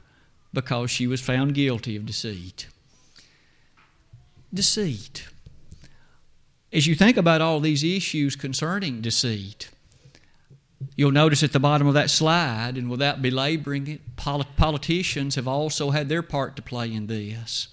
because 0.53 0.91
she 0.91 1.07
was 1.07 1.21
found 1.21 1.53
guilty 1.53 1.95
of 1.95 2.05
deceit. 2.05 2.67
Deceit. 4.53 5.27
As 6.73 6.87
you 6.87 6.95
think 6.95 7.17
about 7.17 7.41
all 7.41 7.59
these 7.59 7.83
issues 7.83 8.35
concerning 8.35 9.01
deceit, 9.01 9.69
you'll 10.95 11.11
notice 11.11 11.43
at 11.43 11.53
the 11.53 11.59
bottom 11.59 11.87
of 11.87 11.93
that 11.93 12.09
slide, 12.09 12.77
and 12.77 12.89
without 12.89 13.21
belaboring 13.21 13.87
it, 13.87 14.01
politicians 14.15 15.35
have 15.35 15.47
also 15.47 15.91
had 15.91 16.09
their 16.09 16.21
part 16.21 16.55
to 16.57 16.61
play 16.61 16.93
in 16.93 17.07
this. 17.07 17.69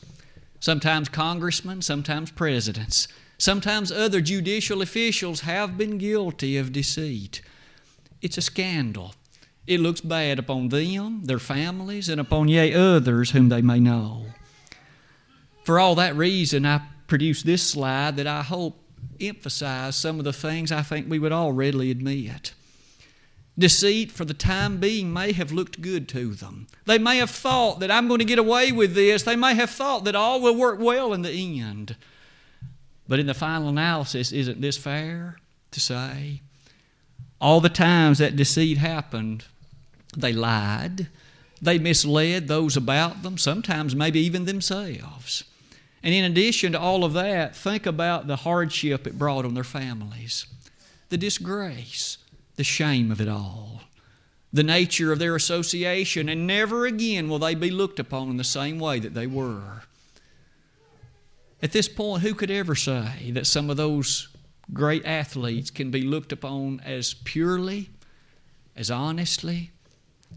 Sometimes 0.61 1.08
congressmen, 1.08 1.82
sometimes 1.82 2.30
presidents. 2.30 3.08
Sometimes 3.38 3.92
other 3.92 4.21
judicial 4.21 4.83
officials 4.83 5.42
have 5.42 5.78
been 5.78 5.97
guilty 5.97 6.57
of 6.57 6.73
deceit. 6.73 7.40
It's 8.21 8.37
a 8.37 8.42
scandal. 8.42 9.14
It 9.64 9.78
looks 9.78 10.00
bad 10.00 10.40
upon 10.40 10.71
them, 10.71 11.25
their 11.25 11.38
families, 11.38 12.09
and 12.09 12.21
upon 12.21 12.49
yea 12.49 12.75
others 12.75 13.30
whom 13.30 13.49
they 13.49 13.62
may 13.62 13.78
know. 13.78 14.26
For 15.62 15.78
all 15.78 15.95
that 15.95 16.16
reason, 16.16 16.66
I 16.66 16.80
produced 17.07 17.47
this 17.47 17.62
slide 17.62 18.16
that 18.16 18.26
I 18.26 18.42
hope 18.42 18.83
emphasize 19.21 19.95
some 19.95 20.18
of 20.18 20.25
the 20.25 20.33
things 20.33 20.73
I 20.73 20.83
think 20.83 21.09
we 21.09 21.18
would 21.18 21.33
all 21.33 21.52
readily 21.52 21.90
admit. 21.90 22.54
Deceit, 23.59 24.11
for 24.11 24.25
the 24.25 24.35
time 24.35 24.78
being, 24.78 25.12
may 25.12 25.33
have 25.33 25.52
looked 25.52 25.80
good 25.80 26.09
to 26.11 26.35
them. 26.35 26.66
They 26.87 26.99
may 26.99 27.18
have 27.18 27.30
thought 27.30 27.80
that 27.80 27.90
I'm 27.90 28.09
going 28.09 28.21
to 28.21 28.25
get 28.25 28.38
away 28.38 28.73
with 28.73 28.95
this. 28.95 29.25
They 29.25 29.37
may 29.37 29.54
have 29.54 29.71
thought 29.71 30.04
that 30.04 30.16
all 30.16 30.40
will 30.40 30.57
work 30.57 30.80
well 30.80 31.12
in 31.12 31.23
the 31.23 31.61
end. 31.61 31.97
But 33.08 33.18
in 33.18 33.26
the 33.26 33.34
final 33.34 33.68
analysis, 33.68 34.32
isn't 34.32 34.60
this 34.60 34.76
fair 34.76 35.38
to 35.70 35.80
say? 35.80 36.42
All 37.40 37.60
the 37.60 37.68
times 37.68 38.18
that 38.18 38.36
deceit 38.36 38.78
happened, 38.78 39.44
they 40.16 40.32
lied, 40.32 41.08
they 41.60 41.78
misled 41.78 42.48
those 42.48 42.76
about 42.76 43.22
them, 43.22 43.38
sometimes 43.38 43.96
maybe 43.96 44.20
even 44.20 44.44
themselves. 44.44 45.44
And 46.02 46.14
in 46.14 46.24
addition 46.24 46.72
to 46.72 46.80
all 46.80 47.04
of 47.04 47.14
that, 47.14 47.56
think 47.56 47.86
about 47.86 48.26
the 48.26 48.36
hardship 48.36 49.06
it 49.06 49.18
brought 49.18 49.44
on 49.44 49.54
their 49.54 49.64
families, 49.64 50.46
the 51.08 51.18
disgrace, 51.18 52.18
the 52.56 52.64
shame 52.64 53.10
of 53.10 53.20
it 53.20 53.28
all, 53.28 53.82
the 54.52 54.62
nature 54.62 55.12
of 55.12 55.18
their 55.18 55.34
association, 55.34 56.28
and 56.28 56.46
never 56.46 56.86
again 56.86 57.28
will 57.28 57.38
they 57.38 57.54
be 57.54 57.70
looked 57.70 57.98
upon 57.98 58.30
in 58.30 58.36
the 58.36 58.44
same 58.44 58.78
way 58.78 58.98
that 59.00 59.14
they 59.14 59.26
were. 59.26 59.82
At 61.62 61.72
this 61.72 61.88
point, 61.88 62.22
who 62.22 62.34
could 62.34 62.50
ever 62.50 62.74
say 62.74 63.30
that 63.32 63.46
some 63.46 63.68
of 63.68 63.76
those 63.76 64.28
great 64.72 65.04
athletes 65.04 65.70
can 65.70 65.90
be 65.90 66.02
looked 66.02 66.32
upon 66.32 66.80
as 66.84 67.14
purely, 67.14 67.90
as 68.76 68.90
honestly, 68.90 69.72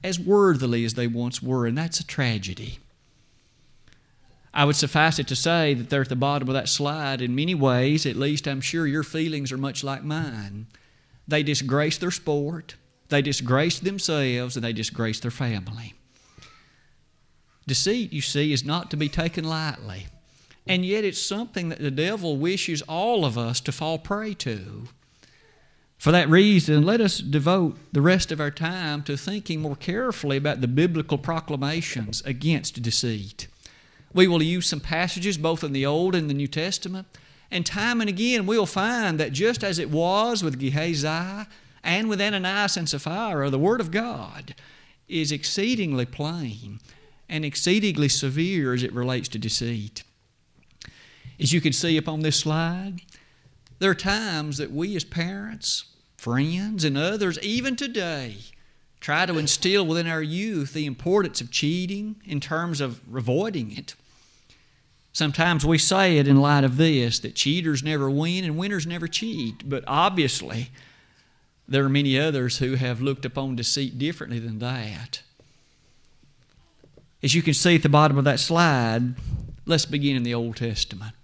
as 0.04 0.20
worthily 0.20 0.84
as 0.84 0.96
they 0.96 1.08
once 1.08 1.42
were? 1.42 1.68
And 1.68 1.78
that's 1.78 2.00
a 2.00 2.08
tragedy. 2.08 2.80
I 4.54 4.66
would 4.66 4.76
suffice 4.76 5.20
it 5.20 5.28
to 5.28 5.36
say 5.36 5.74
that 5.76 5.90
they're 5.90 6.02
at 6.02 6.10
the 6.10 6.16
bottom 6.16 6.50
of 6.50 6.54
that 6.54 6.68
slide. 6.68 7.22
In 7.22 7.36
many 7.36 7.56
ways, 7.56 8.06
at 8.06 8.16
least 8.16 8.48
I'm 8.48 8.60
sure 8.60 8.86
your 8.86 9.04
feelings 9.04 9.52
are 9.52 9.58
much 9.58 9.84
like 9.84 10.04
mine. 10.04 10.68
They 11.28 11.44
disgrace 11.44 11.98
their 11.98 12.12
sport, 12.12 12.76
they 13.10 13.22
disgrace 13.22 13.80
themselves, 13.80 14.56
and 14.56 14.66
they 14.66 14.74
disgrace 14.74 15.20
their 15.20 15.32
family. 15.32 15.94
Deceit, 17.68 18.12
you 18.12 18.22
see, 18.22 18.52
is 18.52 18.66
not 18.66 18.90
to 18.92 18.98
be 18.98 19.08
taken 19.08 19.46
lightly. 19.46 20.08
And 20.68 20.86
yet 20.86 21.04
it's 21.04 21.22
something 21.22 21.70
that 21.70 21.80
the 21.80 21.92
devil 21.92 22.38
wishes 22.38 22.82
all 22.84 23.26
of 23.26 23.38
us 23.38 23.60
to 23.62 23.72
fall 23.72 23.98
prey 23.98 24.34
to. 24.36 24.88
For 25.98 26.12
that 26.12 26.30
reason, 26.30 26.84
let 26.84 27.00
us 27.00 27.20
devote 27.20 27.78
the 27.92 28.02
rest 28.02 28.32
of 28.32 28.40
our 28.40 28.50
time 28.50 29.04
to 29.04 29.16
thinking 29.16 29.62
more 29.62 29.76
carefully 29.76 30.38
about 30.38 30.62
the 30.62 30.68
biblical 30.68 31.18
proclamations 31.18 32.22
against 32.26 32.82
deceit. 32.82 33.48
We 34.14 34.28
will 34.28 34.42
use 34.42 34.66
some 34.66 34.80
passages 34.80 35.38
both 35.38 35.64
in 35.64 35.74
the 35.74 35.86
Old 35.86 36.16
and 36.16 36.30
the 36.30 36.34
New 36.34 36.48
Testament, 36.48 37.08
and 37.52 37.66
time 37.66 38.02
and 38.02 38.10
again 38.10 38.46
we'll 38.46 38.66
find 38.66 39.20
that 39.20 39.32
just 39.32 39.64
as 39.64 39.78
it 39.78 39.92
was 39.92 40.44
with 40.44 40.60
Gehazi 40.60 41.48
and 41.84 42.10
with 42.10 42.22
Ananias 42.22 42.78
and 42.78 42.90
Sapphira, 42.90 43.50
the 43.50 43.60
Word 43.60 43.80
of 43.80 43.92
God 43.92 44.56
is 45.08 45.32
exceedingly 45.32 46.06
plain 46.06 46.80
and 47.30 47.46
exceedingly 47.46 48.10
severe 48.10 48.74
as 48.74 48.84
it 48.84 48.94
relates 48.94 49.28
to 49.30 49.40
deceit. 49.40 50.04
As 51.42 51.52
you 51.52 51.60
can 51.60 51.74
see 51.74 51.98
up 51.98 52.08
on 52.08 52.20
this 52.20 52.38
slide, 52.38 53.02
there 53.80 53.90
are 53.90 53.96
times 53.96 54.58
that 54.58 54.72
we 54.72 54.96
as 54.96 55.04
parents, 55.04 55.86
friends, 56.16 56.84
and 56.84 56.96
others, 56.96 57.40
even 57.40 57.76
today, 57.76 58.38
try 59.00 59.26
to 59.26 59.40
instill 59.40 59.84
within 59.88 60.06
our 60.06 60.22
youth 60.22 60.74
the 60.74 60.86
importance 60.86 61.42
of 61.42 61.50
cheating 61.50 62.18
in 62.26 62.40
terms 62.40 62.80
of 62.80 63.02
avoiding 63.12 63.76
it. 63.76 63.96
Sometimes 65.14 65.66
we 65.66 65.80
say 65.80 66.20
it 66.20 66.28
in 66.28 66.38
light 66.38 66.64
of 66.64 66.78
this 66.78 67.18
that 67.20 67.34
cheaters 67.34 67.82
never 67.82 68.08
win 68.08 68.46
and 68.46 68.56
winners 68.56 68.86
never 68.86 69.08
cheat, 69.08 69.68
but 69.68 69.84
obviously 69.88 70.70
there 71.68 71.84
are 71.84 71.90
many 71.90 72.20
others 72.20 72.60
who 72.60 72.76
have 72.76 73.02
looked 73.02 73.26
upon 73.26 73.56
deceit 73.56 73.98
differently 73.98 74.38
than 74.38 74.60
that. 74.60 75.24
As 77.24 77.34
you 77.34 77.42
can 77.42 77.56
see 77.56 77.76
at 77.76 77.84
the 77.84 77.90
bottom 77.90 78.20
of 78.20 78.26
that 78.26 78.40
slide, 78.40 79.16
let's 79.66 79.88
begin 79.88 80.16
in 80.16 80.24
the 80.24 80.36
Old 80.36 80.58
Testament. 80.58 81.16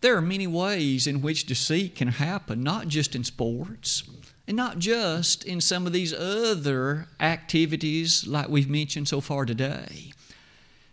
There 0.00 0.16
are 0.16 0.22
many 0.22 0.46
ways 0.46 1.08
in 1.08 1.22
which 1.22 1.46
deceit 1.46 1.96
can 1.96 2.08
happen, 2.08 2.62
not 2.62 2.86
just 2.86 3.16
in 3.16 3.24
sports, 3.24 4.04
and 4.46 4.56
not 4.56 4.78
just 4.78 5.44
in 5.44 5.60
some 5.60 5.86
of 5.86 5.92
these 5.92 6.14
other 6.14 7.08
activities 7.18 8.24
like 8.26 8.48
we've 8.48 8.70
mentioned 8.70 9.08
so 9.08 9.20
far 9.20 9.44
today. 9.44 10.12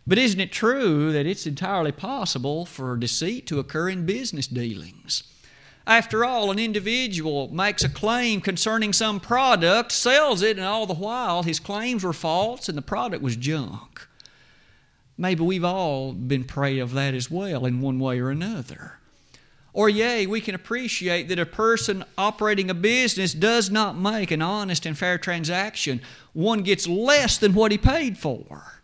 But 0.07 0.17
isn't 0.17 0.39
it 0.39 0.51
true 0.51 1.11
that 1.11 1.27
it's 1.27 1.45
entirely 1.45 1.91
possible 1.91 2.65
for 2.65 2.97
deceit 2.97 3.45
to 3.47 3.59
occur 3.59 3.89
in 3.89 4.07
business 4.07 4.47
dealings? 4.47 5.23
After 5.87 6.25
all, 6.25 6.49
an 6.49 6.57
individual 6.57 7.53
makes 7.53 7.83
a 7.83 7.89
claim 7.89 8.41
concerning 8.41 8.91
some 8.91 9.19
product, 9.19 9.91
sells 9.91 10.41
it, 10.41 10.57
and 10.57 10.65
all 10.65 10.87
the 10.87 10.95
while 10.95 11.43
his 11.43 11.59
claims 11.59 12.03
were 12.03 12.13
false 12.13 12.67
and 12.67 12.77
the 12.77 12.81
product 12.81 13.21
was 13.21 13.35
junk. 13.35 14.07
Maybe 15.17 15.43
we've 15.43 15.63
all 15.63 16.13
been 16.13 16.43
prey 16.43 16.79
of 16.79 16.93
that 16.93 17.13
as 17.13 17.31
well 17.31 17.65
in 17.65 17.81
one 17.81 17.99
way 17.99 18.19
or 18.19 18.29
another. 18.29 18.99
Or, 19.71 19.89
yea, 19.89 20.25
we 20.25 20.39
can 20.39 20.55
appreciate 20.55 21.27
that 21.27 21.39
a 21.39 21.45
person 21.45 22.05
operating 22.17 22.69
a 22.69 22.73
business 22.73 23.33
does 23.33 23.69
not 23.69 23.97
make 23.97 24.31
an 24.31 24.41
honest 24.41 24.85
and 24.85 24.97
fair 24.97 25.17
transaction. 25.17 26.01
One 26.31 26.61
gets 26.61 26.87
less 26.87 27.37
than 27.37 27.53
what 27.53 27.73
he 27.73 27.77
paid 27.77 28.17
for. 28.17 28.75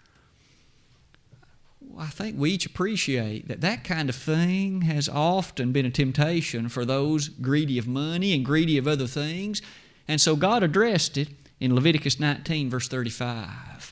I 1.97 2.07
think 2.07 2.37
we 2.37 2.51
each 2.51 2.65
appreciate 2.65 3.47
that 3.47 3.61
that 3.61 3.83
kind 3.83 4.09
of 4.09 4.15
thing 4.15 4.81
has 4.81 5.07
often 5.07 5.71
been 5.71 5.85
a 5.85 5.91
temptation 5.91 6.67
for 6.67 6.83
those 6.83 7.29
greedy 7.29 7.77
of 7.77 7.87
money 7.87 8.33
and 8.33 8.43
greedy 8.43 8.77
of 8.77 8.87
other 8.87 9.07
things. 9.07 9.61
And 10.07 10.19
so 10.19 10.35
God 10.35 10.63
addressed 10.63 11.17
it 11.17 11.29
in 11.59 11.75
Leviticus 11.75 12.19
19, 12.19 12.69
verse 12.69 12.87
35. 12.87 13.90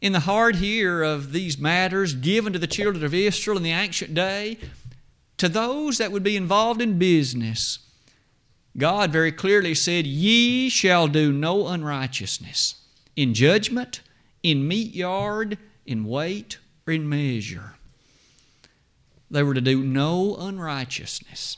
In 0.00 0.12
the 0.12 0.20
heart 0.20 0.56
here 0.56 1.02
of 1.02 1.32
these 1.32 1.58
matters 1.58 2.14
given 2.14 2.52
to 2.52 2.58
the 2.58 2.66
children 2.66 3.04
of 3.04 3.14
Israel 3.14 3.56
in 3.56 3.62
the 3.62 3.72
ancient 3.72 4.14
day, 4.14 4.58
to 5.38 5.48
those 5.48 5.98
that 5.98 6.12
would 6.12 6.22
be 6.22 6.36
involved 6.36 6.80
in 6.80 6.98
business, 6.98 7.80
God 8.76 9.10
very 9.10 9.32
clearly 9.32 9.74
said, 9.74 10.06
Ye 10.06 10.68
shall 10.68 11.08
do 11.08 11.32
no 11.32 11.66
unrighteousness 11.66 12.76
in 13.16 13.34
judgment, 13.34 14.00
in 14.42 14.68
meteyard, 14.68 15.58
in 15.84 16.04
weight, 16.04 16.58
or 16.86 16.92
in 16.92 17.08
measure. 17.08 17.74
They 19.30 19.42
were 19.42 19.54
to 19.54 19.60
do 19.60 19.82
no 19.82 20.36
unrighteousness. 20.36 21.56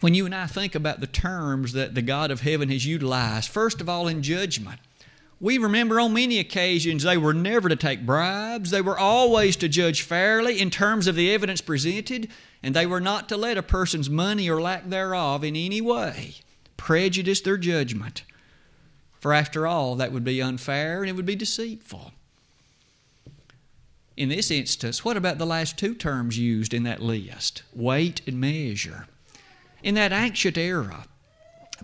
When 0.00 0.14
you 0.14 0.24
and 0.26 0.34
I 0.34 0.46
think 0.46 0.74
about 0.74 1.00
the 1.00 1.06
terms 1.06 1.72
that 1.74 1.94
the 1.94 2.02
God 2.02 2.30
of 2.30 2.40
heaven 2.40 2.70
has 2.70 2.86
utilized, 2.86 3.50
first 3.50 3.80
of 3.80 3.88
all, 3.88 4.08
in 4.08 4.22
judgment, 4.22 4.80
we 5.40 5.58
remember 5.58 6.00
on 6.00 6.14
many 6.14 6.38
occasions 6.38 7.02
they 7.02 7.16
were 7.16 7.34
never 7.34 7.68
to 7.68 7.76
take 7.76 8.06
bribes. 8.06 8.70
They 8.70 8.80
were 8.80 8.98
always 8.98 9.56
to 9.56 9.68
judge 9.68 10.02
fairly 10.02 10.60
in 10.60 10.70
terms 10.70 11.06
of 11.06 11.16
the 11.16 11.32
evidence 11.34 11.60
presented, 11.60 12.28
and 12.62 12.74
they 12.74 12.86
were 12.86 13.00
not 13.00 13.28
to 13.28 13.36
let 13.36 13.58
a 13.58 13.62
person's 13.62 14.08
money 14.08 14.48
or 14.48 14.60
lack 14.60 14.88
thereof 14.88 15.44
in 15.44 15.56
any 15.56 15.80
way 15.80 16.36
prejudice 16.76 17.40
their 17.40 17.56
judgment. 17.56 18.24
For 19.18 19.32
after 19.32 19.66
all, 19.66 19.94
that 19.96 20.12
would 20.12 20.24
be 20.24 20.42
unfair 20.42 21.00
and 21.00 21.08
it 21.08 21.14
would 21.14 21.24
be 21.24 21.34
deceitful. 21.34 22.12
In 24.18 24.28
this 24.28 24.50
instance, 24.50 25.02
what 25.04 25.16
about 25.16 25.38
the 25.38 25.46
last 25.46 25.78
two 25.78 25.94
terms 25.94 26.38
used 26.38 26.74
in 26.74 26.82
that 26.82 27.00
list? 27.00 27.62
Weight 27.72 28.20
and 28.26 28.38
measure. 28.38 29.06
In 29.82 29.94
that 29.94 30.12
ancient 30.12 30.58
era, 30.58 31.06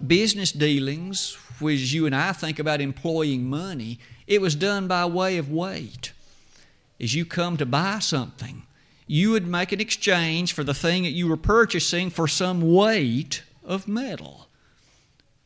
business 0.06 0.52
dealings, 0.52 1.34
which 1.58 1.92
you 1.92 2.06
and 2.06 2.14
I 2.14 2.32
think 2.32 2.58
about 2.58 2.80
employing 2.80 3.48
money, 3.48 3.98
it 4.26 4.40
was 4.40 4.54
done 4.54 4.88
by 4.88 5.04
way 5.06 5.38
of 5.38 5.50
weight. 5.50 6.12
As 7.00 7.14
you 7.14 7.24
come 7.24 7.56
to 7.56 7.66
buy 7.66 7.98
something, 7.98 8.62
you 9.06 9.30
would 9.32 9.46
make 9.46 9.72
an 9.72 9.80
exchange 9.80 10.52
for 10.52 10.62
the 10.64 10.74
thing 10.74 11.02
that 11.02 11.10
you 11.10 11.28
were 11.28 11.36
purchasing 11.36 12.10
for 12.10 12.28
some 12.28 12.72
weight 12.72 13.42
of 13.64 13.88
metal. 13.88 14.46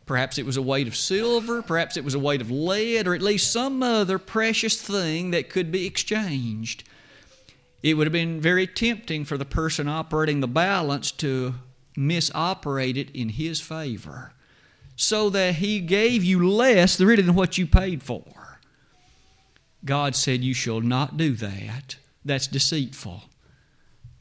Perhaps 0.07 0.37
it 0.37 0.45
was 0.45 0.57
a 0.57 0.63
weight 0.63 0.87
of 0.87 0.97
silver, 0.97 1.63
perhaps 1.63 1.97
it 1.97 2.05
was 2.05 2.15
a 2.15 2.19
weight 2.19 2.43
of 2.43 2.51
lead, 2.51 3.07
or 3.07 3.15
at 3.15 3.23
least 3.23 3.51
some 3.51 3.83
other 3.83 4.19
precious 4.19 4.81
thing 4.81 5.31
that 5.31 5.49
could 5.49 5.73
be 5.73 5.87
exchanged. 5.87 6.85
It 7.83 7.95
would 7.95 8.07
have 8.07 8.13
been 8.13 8.41
very 8.41 8.67
tempting 8.67 9.25
for 9.25 9.39
the 9.39 9.45
person 9.45 9.89
operating 9.89 10.41
the 10.41 10.49
balance 10.49 11.11
to 11.13 11.55
misoperate 11.97 12.97
it 12.97 13.11
in 13.15 13.31
his 13.31 13.61
favor 13.61 14.33
so 14.97 15.29
that 15.31 15.57
he 15.57 15.81
gave 15.81 16.23
you 16.23 16.49
less 16.49 17.01
really 17.01 17.23
than 17.23 17.35
what 17.35 17.59
you 17.59 17.67
paid 17.67 18.03
for. 18.03 18.23
God 19.85 20.15
said, 20.15 20.43
You 20.43 20.55
shall 20.55 20.81
not 20.81 21.17
do 21.17 21.35
that. 21.35 21.97
That's 22.25 22.47
deceitful. 22.47 23.25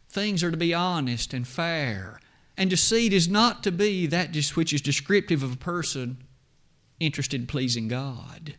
Things 0.09 0.43
are 0.43 0.51
to 0.51 0.57
be 0.57 0.73
honest 0.73 1.33
and 1.33 1.47
fair. 1.47 2.19
And 2.57 2.69
deceit 2.69 3.13
is 3.13 3.27
not 3.27 3.63
to 3.63 3.71
be 3.71 4.05
that 4.07 4.31
just 4.31 4.55
which 4.55 4.73
is 4.73 4.81
descriptive 4.81 5.41
of 5.41 5.53
a 5.53 5.57
person 5.57 6.17
interested 6.99 7.41
in 7.41 7.47
pleasing 7.47 7.87
God. 7.87 8.55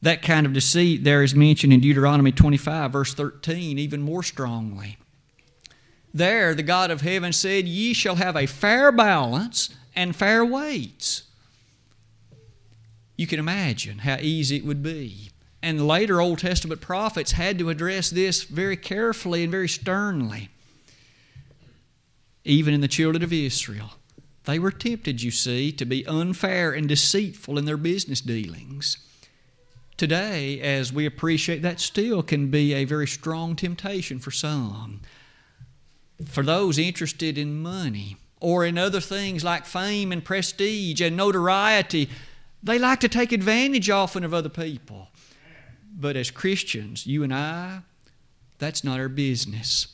That 0.00 0.22
kind 0.22 0.46
of 0.46 0.52
deceit 0.52 1.02
there 1.02 1.24
is 1.24 1.34
mentioned 1.34 1.72
in 1.72 1.80
Deuteronomy 1.80 2.30
25, 2.30 2.92
verse 2.92 3.14
13, 3.14 3.78
even 3.78 4.02
more 4.02 4.22
strongly. 4.22 4.98
There, 6.14 6.54
the 6.54 6.62
God 6.62 6.90
of 6.90 7.00
heaven 7.00 7.32
said, 7.32 7.66
Ye 7.66 7.92
shall 7.92 8.14
have 8.16 8.36
a 8.36 8.46
fair 8.46 8.92
balance 8.92 9.70
and 9.98 10.14
fair 10.14 10.44
weights. 10.44 11.24
You 13.16 13.26
can 13.26 13.40
imagine 13.40 13.98
how 13.98 14.18
easy 14.20 14.56
it 14.56 14.64
would 14.64 14.80
be. 14.80 15.30
And 15.60 15.88
later 15.88 16.20
Old 16.20 16.38
Testament 16.38 16.80
prophets 16.80 17.32
had 17.32 17.58
to 17.58 17.68
address 17.68 18.08
this 18.08 18.44
very 18.44 18.76
carefully 18.76 19.42
and 19.42 19.50
very 19.50 19.68
sternly 19.68 20.50
even 22.44 22.72
in 22.72 22.80
the 22.80 22.88
children 22.88 23.24
of 23.24 23.32
Israel. 23.32 23.90
They 24.44 24.60
were 24.60 24.70
tempted, 24.70 25.20
you 25.20 25.32
see, 25.32 25.72
to 25.72 25.84
be 25.84 26.06
unfair 26.06 26.72
and 26.72 26.88
deceitful 26.88 27.58
in 27.58 27.64
their 27.64 27.76
business 27.76 28.20
dealings. 28.20 28.98
Today, 29.96 30.60
as 30.60 30.92
we 30.92 31.04
appreciate 31.04 31.60
that, 31.62 31.80
still 31.80 32.22
can 32.22 32.50
be 32.50 32.72
a 32.72 32.84
very 32.84 33.08
strong 33.08 33.56
temptation 33.56 34.20
for 34.20 34.30
some. 34.30 35.00
For 36.24 36.44
those 36.44 36.78
interested 36.78 37.36
in 37.36 37.60
money 37.60 38.16
or 38.40 38.64
in 38.64 38.78
other 38.78 39.00
things 39.00 39.44
like 39.44 39.64
fame 39.64 40.12
and 40.12 40.24
prestige 40.24 41.00
and 41.00 41.16
notoriety, 41.16 42.08
they 42.62 42.78
like 42.78 43.00
to 43.00 43.08
take 43.08 43.32
advantage 43.32 43.90
often 43.90 44.24
of 44.24 44.34
other 44.34 44.48
people. 44.48 45.08
But 45.96 46.16
as 46.16 46.30
Christians, 46.30 47.06
you 47.06 47.22
and 47.24 47.34
I, 47.34 47.80
that's 48.58 48.84
not 48.84 49.00
our 49.00 49.08
business. 49.08 49.88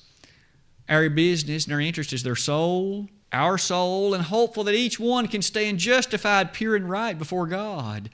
Our 0.89 1.09
business 1.09 1.65
and 1.65 1.73
our 1.73 1.81
interest 1.81 2.13
is 2.13 2.23
their 2.23 2.37
soul, 2.37 3.09
our 3.33 3.57
soul, 3.57 4.13
and 4.15 4.25
hopeful 4.25 4.65
that 4.65 4.75
each 4.75 5.01
one 5.01 5.29
can 5.29 5.43
stand 5.43 5.79
justified, 5.79 6.53
pure, 6.53 6.77
and 6.77 6.89
right 6.89 7.19
before 7.19 7.47
God. 7.47 8.11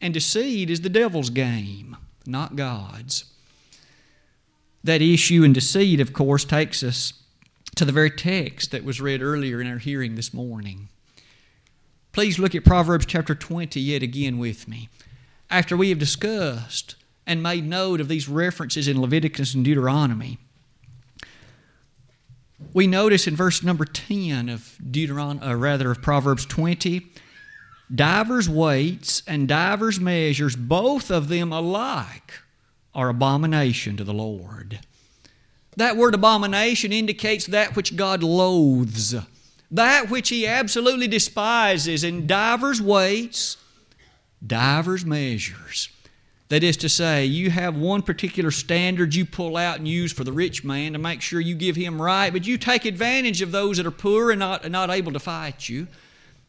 And 0.00 0.14
deceit 0.14 0.70
is 0.70 0.80
the 0.80 0.88
devil's 0.88 1.30
game, 1.30 1.96
not 2.26 2.56
God's. 2.56 3.24
That 4.84 5.02
issue 5.02 5.44
and 5.44 5.54
deceit, 5.54 6.00
of 6.00 6.12
course, 6.12 6.44
takes 6.44 6.82
us 6.82 7.12
to 7.78 7.84
the 7.84 7.92
very 7.92 8.10
text 8.10 8.72
that 8.72 8.82
was 8.82 9.00
read 9.00 9.22
earlier 9.22 9.60
in 9.60 9.70
our 9.70 9.78
hearing 9.78 10.16
this 10.16 10.34
morning. 10.34 10.88
Please 12.10 12.36
look 12.36 12.52
at 12.56 12.64
Proverbs 12.64 13.06
chapter 13.06 13.36
20 13.36 13.80
yet 13.80 14.02
again 14.02 14.36
with 14.36 14.66
me. 14.66 14.88
After 15.48 15.76
we 15.76 15.90
have 15.90 15.98
discussed 16.00 16.96
and 17.24 17.40
made 17.40 17.64
note 17.64 18.00
of 18.00 18.08
these 18.08 18.28
references 18.28 18.88
in 18.88 19.00
Leviticus 19.00 19.54
and 19.54 19.64
Deuteronomy, 19.64 20.38
we 22.72 22.88
notice 22.88 23.28
in 23.28 23.36
verse 23.36 23.62
number 23.62 23.84
10 23.84 24.48
of 24.48 24.76
Deuteron, 24.84 25.40
uh, 25.46 25.54
rather 25.54 25.92
of 25.92 26.02
Proverbs 26.02 26.46
20, 26.46 27.06
divers 27.94 28.48
weights 28.48 29.22
and 29.24 29.46
divers 29.46 30.00
measures, 30.00 30.56
both 30.56 31.12
of 31.12 31.28
them 31.28 31.52
alike, 31.52 32.32
are 32.92 33.08
abomination 33.08 33.96
to 33.96 34.02
the 34.02 34.12
Lord. 34.12 34.80
That 35.78 35.96
word 35.96 36.12
abomination 36.12 36.92
indicates 36.92 37.46
that 37.46 37.76
which 37.76 37.94
God 37.94 38.24
loathes, 38.24 39.14
that 39.70 40.10
which 40.10 40.28
He 40.28 40.44
absolutely 40.44 41.06
despises 41.06 42.02
in 42.02 42.26
divers 42.26 42.82
weights, 42.82 43.56
divers 44.44 45.04
measures. 45.04 45.88
That 46.48 46.64
is 46.64 46.76
to 46.78 46.88
say, 46.88 47.26
you 47.26 47.50
have 47.50 47.76
one 47.76 48.02
particular 48.02 48.50
standard 48.50 49.14
you 49.14 49.24
pull 49.24 49.56
out 49.56 49.78
and 49.78 49.86
use 49.86 50.12
for 50.12 50.24
the 50.24 50.32
rich 50.32 50.64
man 50.64 50.94
to 50.94 50.98
make 50.98 51.22
sure 51.22 51.38
you 51.38 51.54
give 51.54 51.76
him 51.76 52.02
right, 52.02 52.32
but 52.32 52.44
you 52.44 52.58
take 52.58 52.84
advantage 52.84 53.40
of 53.40 53.52
those 53.52 53.76
that 53.76 53.86
are 53.86 53.92
poor 53.92 54.32
and 54.32 54.40
not, 54.40 54.68
not 54.68 54.90
able 54.90 55.12
to 55.12 55.20
fight 55.20 55.68
you. 55.68 55.86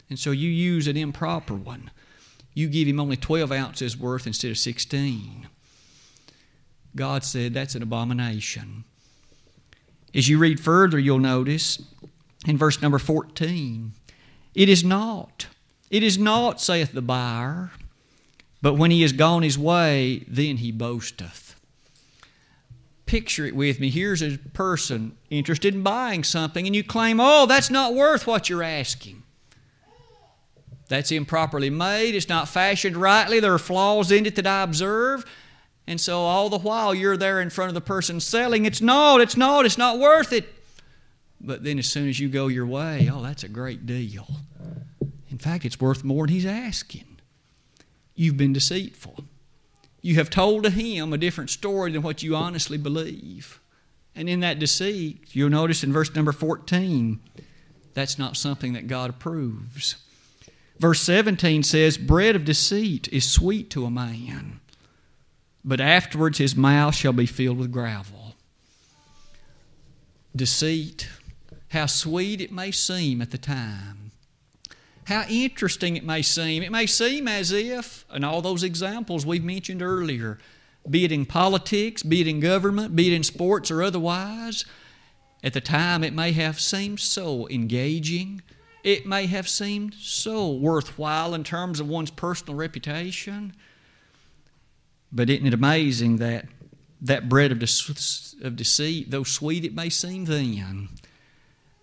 And 0.10 0.18
so 0.18 0.32
you 0.32 0.50
use 0.50 0.88
an 0.88 0.98
improper 0.98 1.54
one. 1.54 1.92
You 2.56 2.68
give 2.68 2.88
him 2.88 3.00
only 3.00 3.18
12 3.18 3.52
ounces 3.52 3.96
worth 3.96 4.26
instead 4.26 4.50
of 4.50 4.58
16. 4.58 5.50
God 6.96 7.24
said 7.24 7.54
that's 7.54 7.76
an 7.76 7.84
abomination. 7.84 8.86
As 10.14 10.28
you 10.28 10.38
read 10.40 10.60
further, 10.60 10.98
you'll 10.98 11.20
notice 11.20 11.82
in 12.46 12.58
verse 12.58 12.82
number 12.82 13.00
14, 13.00 13.94
it 14.56 14.70
is 14.70 14.84
not. 14.84 15.48
It 15.90 16.04
is 16.04 16.18
not, 16.18 16.62
saith 16.62 16.92
the 16.92 17.02
buyer. 17.02 17.72
But 18.62 18.74
when 18.74 18.92
he 18.92 19.04
is 19.04 19.14
gone 19.14 19.44
his 19.44 19.58
way, 19.58 20.26
then 20.28 20.58
he 20.58 20.72
boasteth. 20.72 21.56
Picture 23.06 23.46
it 23.46 23.56
with 23.56 23.80
me. 23.80 23.90
Here's 23.90 24.22
a 24.22 24.38
person 24.38 25.16
interested 25.30 25.74
in 25.74 25.82
buying 25.82 26.24
something, 26.24 26.68
and 26.68 26.76
you 26.76 26.84
claim, 26.84 27.20
oh, 27.20 27.46
that's 27.46 27.70
not 27.70 27.96
worth 27.96 28.28
what 28.28 28.50
you're 28.50 28.64
asking. 28.64 29.24
That's 30.90 31.12
improperly 31.12 31.70
made. 31.70 32.16
It's 32.16 32.30
not 32.30 32.50
fashioned 32.50 32.98
rightly. 32.98 33.40
There 33.40 33.54
are 33.54 33.60
flaws 33.60 34.12
in 34.12 34.26
it 34.26 34.36
that 34.36 34.48
I 34.48 34.64
observe. 34.64 35.24
And 35.90 36.00
so 36.00 36.20
all 36.20 36.50
the 36.50 36.60
while 36.60 36.94
you're 36.94 37.18
there 37.18 37.42
in 37.42 37.50
front 37.50 37.70
of 37.70 37.74
the 37.74 37.82
person 37.82 38.20
selling, 38.20 38.66
it's 38.66 38.80
not, 38.80 39.22
it's 39.22 39.36
not, 39.36 39.66
it's 39.66 39.78
not 39.78 39.98
worth 39.98 40.32
it. 40.32 40.48
but 41.42 41.64
then 41.64 41.80
as 41.80 41.88
soon 41.88 42.08
as 42.08 42.20
you 42.20 42.30
go 42.30 42.46
your 42.46 42.68
way, 42.68 43.10
oh, 43.12 43.24
that's 43.24 43.44
a 43.44 43.50
great 43.50 43.88
deal. 43.88 44.28
In 45.32 45.40
fact, 45.40 45.66
it's 45.66 45.82
worth 45.82 46.04
more 46.04 46.28
than 46.28 46.36
he's 46.36 46.46
asking. 46.46 47.18
You've 48.14 48.38
been 48.38 48.54
deceitful. 48.54 49.24
You 50.04 50.14
have 50.18 50.30
told 50.30 50.64
to 50.66 50.70
him 50.70 51.12
a 51.12 51.18
different 51.18 51.50
story 51.50 51.92
than 51.92 52.04
what 52.04 52.22
you 52.22 52.36
honestly 52.36 52.78
believe. 52.78 53.60
And 54.16 54.30
in 54.30 54.42
that 54.42 54.60
deceit, 54.60 55.22
you'll 55.32 55.50
notice 55.50 55.84
in 55.84 55.92
verse 55.92 56.14
number 56.14 56.32
14, 56.32 57.20
that's 57.96 58.20
not 58.20 58.38
something 58.38 58.74
that 58.74 58.86
God 58.86 59.10
approves. 59.10 59.96
Verse 60.78 61.02
17 61.02 61.64
says, 61.64 61.98
Bread 61.98 62.36
of 62.36 62.46
deceit 62.46 63.10
is 63.12 63.28
sweet 63.28 63.72
to 63.72 63.86
a 63.86 63.90
man, 63.90 64.59
but 65.70 65.80
afterwards 65.80 66.40
his 66.40 66.56
mouth 66.56 66.96
shall 66.96 67.14
be 67.14 67.28
filled 67.28 67.60
with 67.60 67.72
gravel. 67.72 68.34
Deceit, 70.36 71.08
how 71.70 71.86
sweet 71.86 72.42
it 72.42 72.52
may 72.52 72.72
seem 72.72 73.22
at 73.22 73.30
the 73.30 73.38
time, 73.38 74.12
how 75.06 75.26
interesting 75.30 75.96
it 75.96 76.04
may 76.04 76.24
seem. 76.24 76.64
It 76.64 76.72
may 76.72 76.88
seem 76.88 77.28
as 77.28 77.52
if, 77.52 78.04
in 78.12 78.24
all 78.24 78.42
those 78.42 78.64
examples 78.64 79.28
we've 79.28 79.44
mentioned 79.44 79.84
earlier, 79.84 80.40
be 80.90 81.06
it 81.06 81.12
in 81.12 81.28
politics, 81.28 82.02
be 82.02 82.22
it 82.22 82.28
in 82.28 82.40
government, 82.40 82.96
be 82.96 83.14
it 83.14 83.16
in 83.16 83.24
sports 83.24 83.70
or 83.70 83.84
otherwise, 83.84 84.66
at 85.44 85.54
the 85.54 85.62
time 85.62 86.04
it 86.04 86.14
may 86.14 86.32
have 86.32 86.60
seemed 86.60 87.00
so 87.00 87.48
engaging. 87.50 88.42
It 88.84 89.06
may 89.06 89.28
have 89.28 89.48
seemed 89.48 89.94
so 89.94 90.50
worthwhile 90.52 91.36
in 91.36 91.44
terms 91.44 91.80
of 91.80 91.88
one's 91.88 92.12
personal 92.12 92.56
reputation. 92.56 93.54
But 95.12 95.30
isn't 95.30 95.48
it 95.48 95.54
amazing 95.54 96.18
that 96.18 96.46
that 97.02 97.30
bread 97.30 97.52
of, 97.52 97.60
de- 97.60 98.46
of 98.46 98.56
deceit, 98.56 99.10
though 99.10 99.24
sweet 99.24 99.64
it 99.64 99.74
may 99.74 99.90
seem 99.90 100.26
then, 100.26 100.90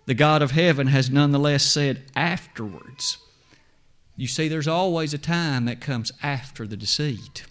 the 0.05 0.13
God 0.13 0.41
of 0.41 0.51
heaven 0.51 0.87
has 0.87 1.09
nonetheless 1.09 1.65
said 1.65 2.03
afterwards. 2.15 3.17
You 4.15 4.27
see, 4.27 4.47
there's 4.47 4.67
always 4.67 5.13
a 5.13 5.17
time 5.17 5.65
that 5.65 5.81
comes 5.81 6.11
after 6.23 6.65
the 6.65 6.77
deceit. 6.77 7.45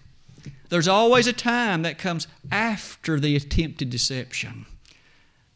There's 0.68 0.88
always 0.88 1.26
a 1.26 1.32
time 1.32 1.82
that 1.82 1.98
comes 1.98 2.26
after 2.50 3.20
the 3.20 3.36
attempted 3.36 3.90
deception. 3.90 4.66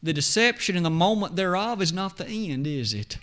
The 0.02 0.12
deception 0.12 0.76
in 0.76 0.82
the 0.82 0.90
moment 0.90 1.36
thereof 1.36 1.82
is 1.82 1.92
not 1.92 2.16
the 2.16 2.26
end, 2.26 2.66
is 2.66 2.94
it? 2.94 3.18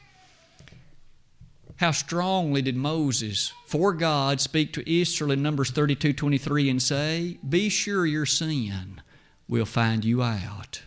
How 1.78 1.92
strongly 1.92 2.64
did 2.64 2.76
Moses, 2.76 3.54
for 3.66 3.94
God, 3.94 4.42
speak 4.42 4.74
to 4.74 5.02
Israel 5.02 5.32
in 5.32 5.44
Numbers 5.44 5.70
32 5.70 6.14
23 6.14 6.70
and 6.70 6.82
say, 6.82 7.38
Be 7.48 7.70
sure 7.70 8.06
your 8.06 8.26
sin 8.26 9.02
will 9.48 9.66
find 9.66 10.04
you 10.04 10.24
out. 10.24 10.82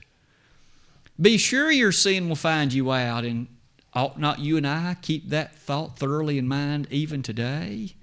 Be 1.20 1.38
sure 1.38 1.70
your 1.70 1.92
sin 1.92 2.28
will 2.28 2.36
find 2.36 2.72
you 2.72 2.90
out, 2.90 3.24
and 3.24 3.46
ought 3.94 4.18
not 4.18 4.40
you 4.40 4.56
and 4.56 4.66
I 4.66 4.96
keep 5.00 5.28
that 5.28 5.54
thought 5.54 5.96
thoroughly 5.96 6.38
in 6.38 6.48
mind 6.48 6.88
even 6.90 7.22
today? 7.22 7.94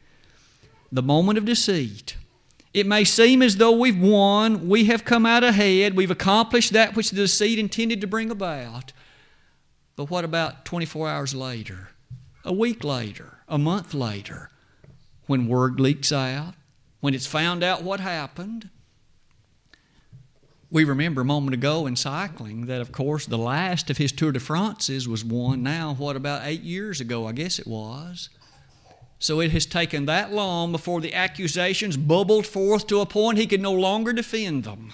The 0.92 1.04
moment 1.04 1.38
of 1.38 1.46
deceit 1.46 2.16
it 2.74 2.86
may 2.86 3.04
seem 3.04 3.42
as 3.42 3.58
though 3.58 3.72
we've 3.72 4.00
won, 4.00 4.70
we 4.70 4.86
have 4.86 5.04
come 5.04 5.26
out 5.26 5.44
ahead, 5.44 5.96
we've 5.96 6.12
accomplished 6.12 6.74
that 6.74 6.96
which 6.96 7.10
the 7.10 7.16
deceit 7.16 7.58
intended 7.58 8.02
to 8.02 8.08
bring 8.08 8.30
about. 8.30 8.94
But 9.96 10.12
what 10.12 10.24
about 10.24 10.64
24 10.64 11.10
hours 11.10 11.34
later, 11.34 11.90
a 12.48 12.54
week 12.54 12.84
later, 12.84 13.40
a 13.50 13.58
month 13.58 13.94
later, 13.94 14.50
when 15.26 15.48
word 15.48 15.82
leaks 15.82 16.14
out, 16.14 16.54
when 17.02 17.14
it's 17.14 17.28
found 17.28 17.62
out 17.62 17.84
what 17.84 18.00
happened? 18.00 18.70
We 20.72 20.86
remember 20.86 21.22
a 21.22 21.26
moment 21.26 21.54
ago 21.54 21.86
in 21.86 21.98
cycling 21.98 22.66
that, 22.68 22.80
of 22.80 22.94
course, 22.94 23.26
the 23.26 23.38
last 23.38 23.90
of 23.90 23.98
his 23.98 24.14
Tour 24.14 24.32
de 24.32 24.40
France's 24.40 25.10
was 25.10 25.26
won 25.26 25.62
now, 25.62 25.94
what, 25.94 26.16
about 26.16 26.44
eight 26.46 26.62
years 26.62 27.02
ago, 27.02 27.28
I 27.28 27.34
guess 27.34 27.60
it 27.60 27.68
was. 27.68 28.30
So 29.20 29.42
it 29.42 29.52
has 29.52 29.66
taken 29.66 30.06
that 30.06 30.32
long 30.32 30.72
before 30.72 31.02
the 31.02 31.14
accusations 31.14 31.98
bubbled 31.98 32.48
forth 32.48 32.88
to 32.88 33.02
a 33.02 33.06
point 33.06 33.38
he 33.38 33.48
could 33.48 33.62
no 33.62 33.74
longer 33.74 34.14
defend 34.14 34.64
them. 34.64 34.94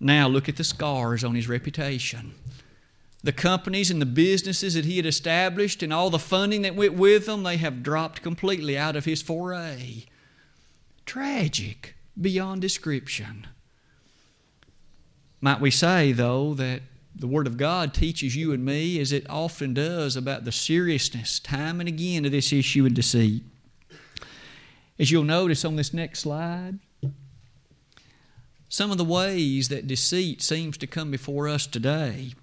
Now 0.00 0.26
look 0.26 0.48
at 0.48 0.56
the 0.56 0.64
scars 0.64 1.22
on 1.22 1.34
his 1.34 1.48
reputation. 1.48 2.34
The 3.26 3.32
companies 3.32 3.90
and 3.90 4.00
the 4.00 4.06
businesses 4.06 4.74
that 4.74 4.84
he 4.84 4.98
had 4.98 5.04
established 5.04 5.82
and 5.82 5.92
all 5.92 6.10
the 6.10 6.18
funding 6.20 6.62
that 6.62 6.76
went 6.76 6.92
with 6.92 7.26
them, 7.26 7.42
they 7.42 7.56
have 7.56 7.82
dropped 7.82 8.22
completely 8.22 8.78
out 8.78 8.94
of 8.94 9.04
his 9.04 9.20
foray. 9.20 10.04
Tragic 11.06 11.96
beyond 12.20 12.62
description. 12.62 13.48
Might 15.40 15.60
we 15.60 15.72
say, 15.72 16.12
though, 16.12 16.54
that 16.54 16.82
the 17.16 17.26
Word 17.26 17.48
of 17.48 17.56
God 17.56 17.92
teaches 17.92 18.36
you 18.36 18.52
and 18.52 18.64
me, 18.64 19.00
as 19.00 19.10
it 19.10 19.28
often 19.28 19.74
does, 19.74 20.14
about 20.14 20.44
the 20.44 20.52
seriousness, 20.52 21.40
time 21.40 21.80
and 21.80 21.88
again, 21.88 22.26
of 22.26 22.30
this 22.30 22.52
issue 22.52 22.86
of 22.86 22.94
deceit. 22.94 23.42
As 25.00 25.10
you'll 25.10 25.24
notice 25.24 25.64
on 25.64 25.74
this 25.74 25.92
next 25.92 26.20
slide, 26.20 26.78
some 28.68 28.92
of 28.92 28.98
the 28.98 29.04
ways 29.04 29.68
that 29.68 29.88
deceit 29.88 30.42
seems 30.42 30.78
to 30.78 30.86
come 30.86 31.10
before 31.10 31.48
us 31.48 31.66
today 31.66 32.34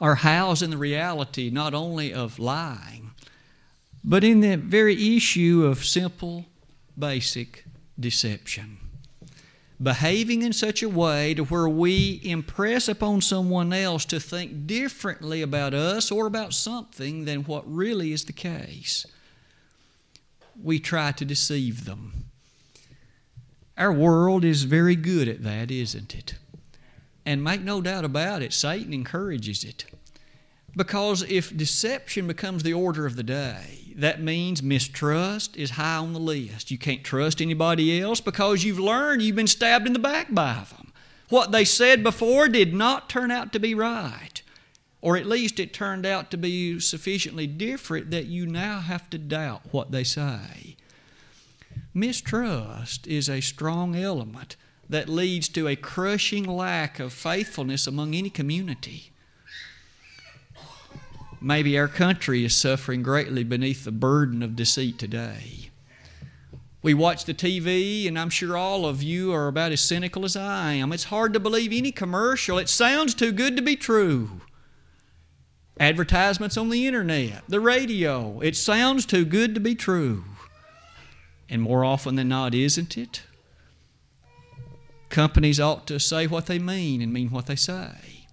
are 0.00 0.16
housed 0.16 0.62
in 0.62 0.70
the 0.70 0.76
reality 0.76 1.50
not 1.50 1.74
only 1.74 2.12
of 2.12 2.38
lying, 2.38 3.12
but 4.04 4.22
in 4.22 4.40
the 4.40 4.56
very 4.56 5.16
issue 5.16 5.64
of 5.64 5.84
simple, 5.84 6.46
basic 6.98 7.64
deception 7.98 8.78
behaving 9.82 10.42
in 10.42 10.52
such 10.52 10.82
a 10.82 10.88
way 10.88 11.34
to 11.34 11.44
where 11.44 11.68
we 11.68 12.20
impress 12.24 12.88
upon 12.88 13.20
someone 13.20 13.72
else 13.72 14.04
to 14.06 14.18
think 14.18 14.66
differently 14.66 15.42
about 15.42 15.74
us 15.74 16.10
or 16.10 16.26
about 16.26 16.54
something 16.54 17.24
than 17.24 17.44
what 17.44 17.62
really 17.66 18.12
is 18.12 18.24
the 18.24 18.32
case. 18.32 19.06
We 20.62 20.78
try 20.78 21.12
to 21.12 21.24
deceive 21.24 21.84
them. 21.84 22.24
Our 23.76 23.92
world 23.92 24.44
is 24.44 24.62
very 24.62 24.96
good 24.96 25.28
at 25.28 25.42
that, 25.42 25.70
isn't 25.70 26.14
it? 26.14 26.34
And 27.26 27.42
make 27.42 27.60
no 27.60 27.80
doubt 27.80 28.04
about 28.04 28.40
it, 28.40 28.52
Satan 28.52 28.94
encourages 28.94 29.64
it. 29.64 29.84
Because 30.76 31.22
if 31.28 31.56
deception 31.56 32.28
becomes 32.28 32.62
the 32.62 32.72
order 32.72 33.04
of 33.04 33.16
the 33.16 33.24
day, 33.24 33.92
that 33.96 34.22
means 34.22 34.62
mistrust 34.62 35.56
is 35.56 35.70
high 35.70 35.96
on 35.96 36.12
the 36.12 36.20
list. 36.20 36.70
You 36.70 36.78
can't 36.78 37.02
trust 37.02 37.42
anybody 37.42 38.00
else 38.00 38.20
because 38.20 38.62
you've 38.62 38.78
learned 38.78 39.22
you've 39.22 39.34
been 39.34 39.46
stabbed 39.48 39.86
in 39.86 39.92
the 39.92 39.98
back 39.98 40.32
by 40.32 40.64
them. 40.70 40.92
What 41.28 41.50
they 41.50 41.64
said 41.64 42.04
before 42.04 42.46
did 42.46 42.72
not 42.72 43.08
turn 43.08 43.32
out 43.32 43.52
to 43.54 43.58
be 43.58 43.74
right, 43.74 44.42
or 45.00 45.16
at 45.16 45.26
least 45.26 45.58
it 45.58 45.72
turned 45.72 46.06
out 46.06 46.30
to 46.30 46.36
be 46.36 46.78
sufficiently 46.78 47.48
different 47.48 48.12
that 48.12 48.26
you 48.26 48.46
now 48.46 48.78
have 48.78 49.10
to 49.10 49.18
doubt 49.18 49.62
what 49.72 49.90
they 49.90 50.04
say. 50.04 50.76
Mistrust 51.92 53.06
is 53.08 53.28
a 53.28 53.40
strong 53.40 53.96
element 53.96 54.54
that 54.88 55.08
leads 55.08 55.48
to 55.48 55.68
a 55.68 55.76
crushing 55.76 56.44
lack 56.44 56.98
of 56.98 57.12
faithfulness 57.12 57.86
among 57.86 58.14
any 58.14 58.30
community. 58.30 59.10
Maybe 61.40 61.78
our 61.78 61.88
country 61.88 62.44
is 62.44 62.56
suffering 62.56 63.02
greatly 63.02 63.44
beneath 63.44 63.84
the 63.84 63.92
burden 63.92 64.42
of 64.42 64.56
deceit 64.56 64.98
today. 64.98 65.70
We 66.82 66.94
watch 66.94 67.24
the 67.24 67.34
TV, 67.34 68.06
and 68.06 68.18
I'm 68.18 68.30
sure 68.30 68.56
all 68.56 68.86
of 68.86 69.02
you 69.02 69.32
are 69.32 69.48
about 69.48 69.72
as 69.72 69.80
cynical 69.80 70.24
as 70.24 70.36
I 70.36 70.74
am. 70.74 70.92
It's 70.92 71.04
hard 71.04 71.32
to 71.32 71.40
believe 71.40 71.72
any 71.72 71.90
commercial. 71.90 72.58
It 72.58 72.68
sounds 72.68 73.14
too 73.14 73.32
good 73.32 73.56
to 73.56 73.62
be 73.62 73.76
true. 73.76 74.40
Advertisements 75.78 76.56
on 76.56 76.70
the 76.70 76.86
internet, 76.86 77.42
the 77.48 77.60
radio, 77.60 78.40
it 78.40 78.56
sounds 78.56 79.04
too 79.04 79.24
good 79.24 79.54
to 79.54 79.60
be 79.60 79.74
true. 79.74 80.24
And 81.50 81.60
more 81.60 81.84
often 81.84 82.14
than 82.14 82.28
not, 82.28 82.54
isn't 82.54 82.96
it? 82.96 83.24
Companies 85.16 85.58
ought 85.58 85.86
to 85.86 85.98
say 85.98 86.26
what 86.26 86.44
they 86.44 86.58
mean 86.58 87.00
and 87.00 87.10
mean 87.10 87.30
what 87.30 87.46
they 87.46 87.56
say. 87.56 88.26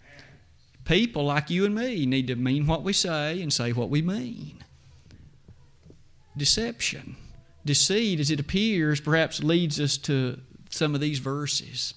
People 0.83 1.23
like 1.23 1.49
you 1.49 1.63
and 1.63 1.73
me 1.73 2.05
need 2.05 2.27
to 2.27 2.35
mean 2.35 2.67
what 2.67 2.83
we 2.83 2.91
say 2.91 3.41
and 3.41 3.53
say 3.53 3.71
what 3.71 3.89
we 3.89 4.01
mean. 4.01 4.65
Deception, 6.35 7.15
deceit, 7.63 8.19
as 8.19 8.29
it 8.29 8.41
appears, 8.41 8.99
perhaps 8.99 9.41
leads 9.41 9.79
us 9.79 9.95
to 9.99 10.41
some 10.69 10.93
of 10.93 10.99
these 10.99 11.19
verses. 11.19 11.93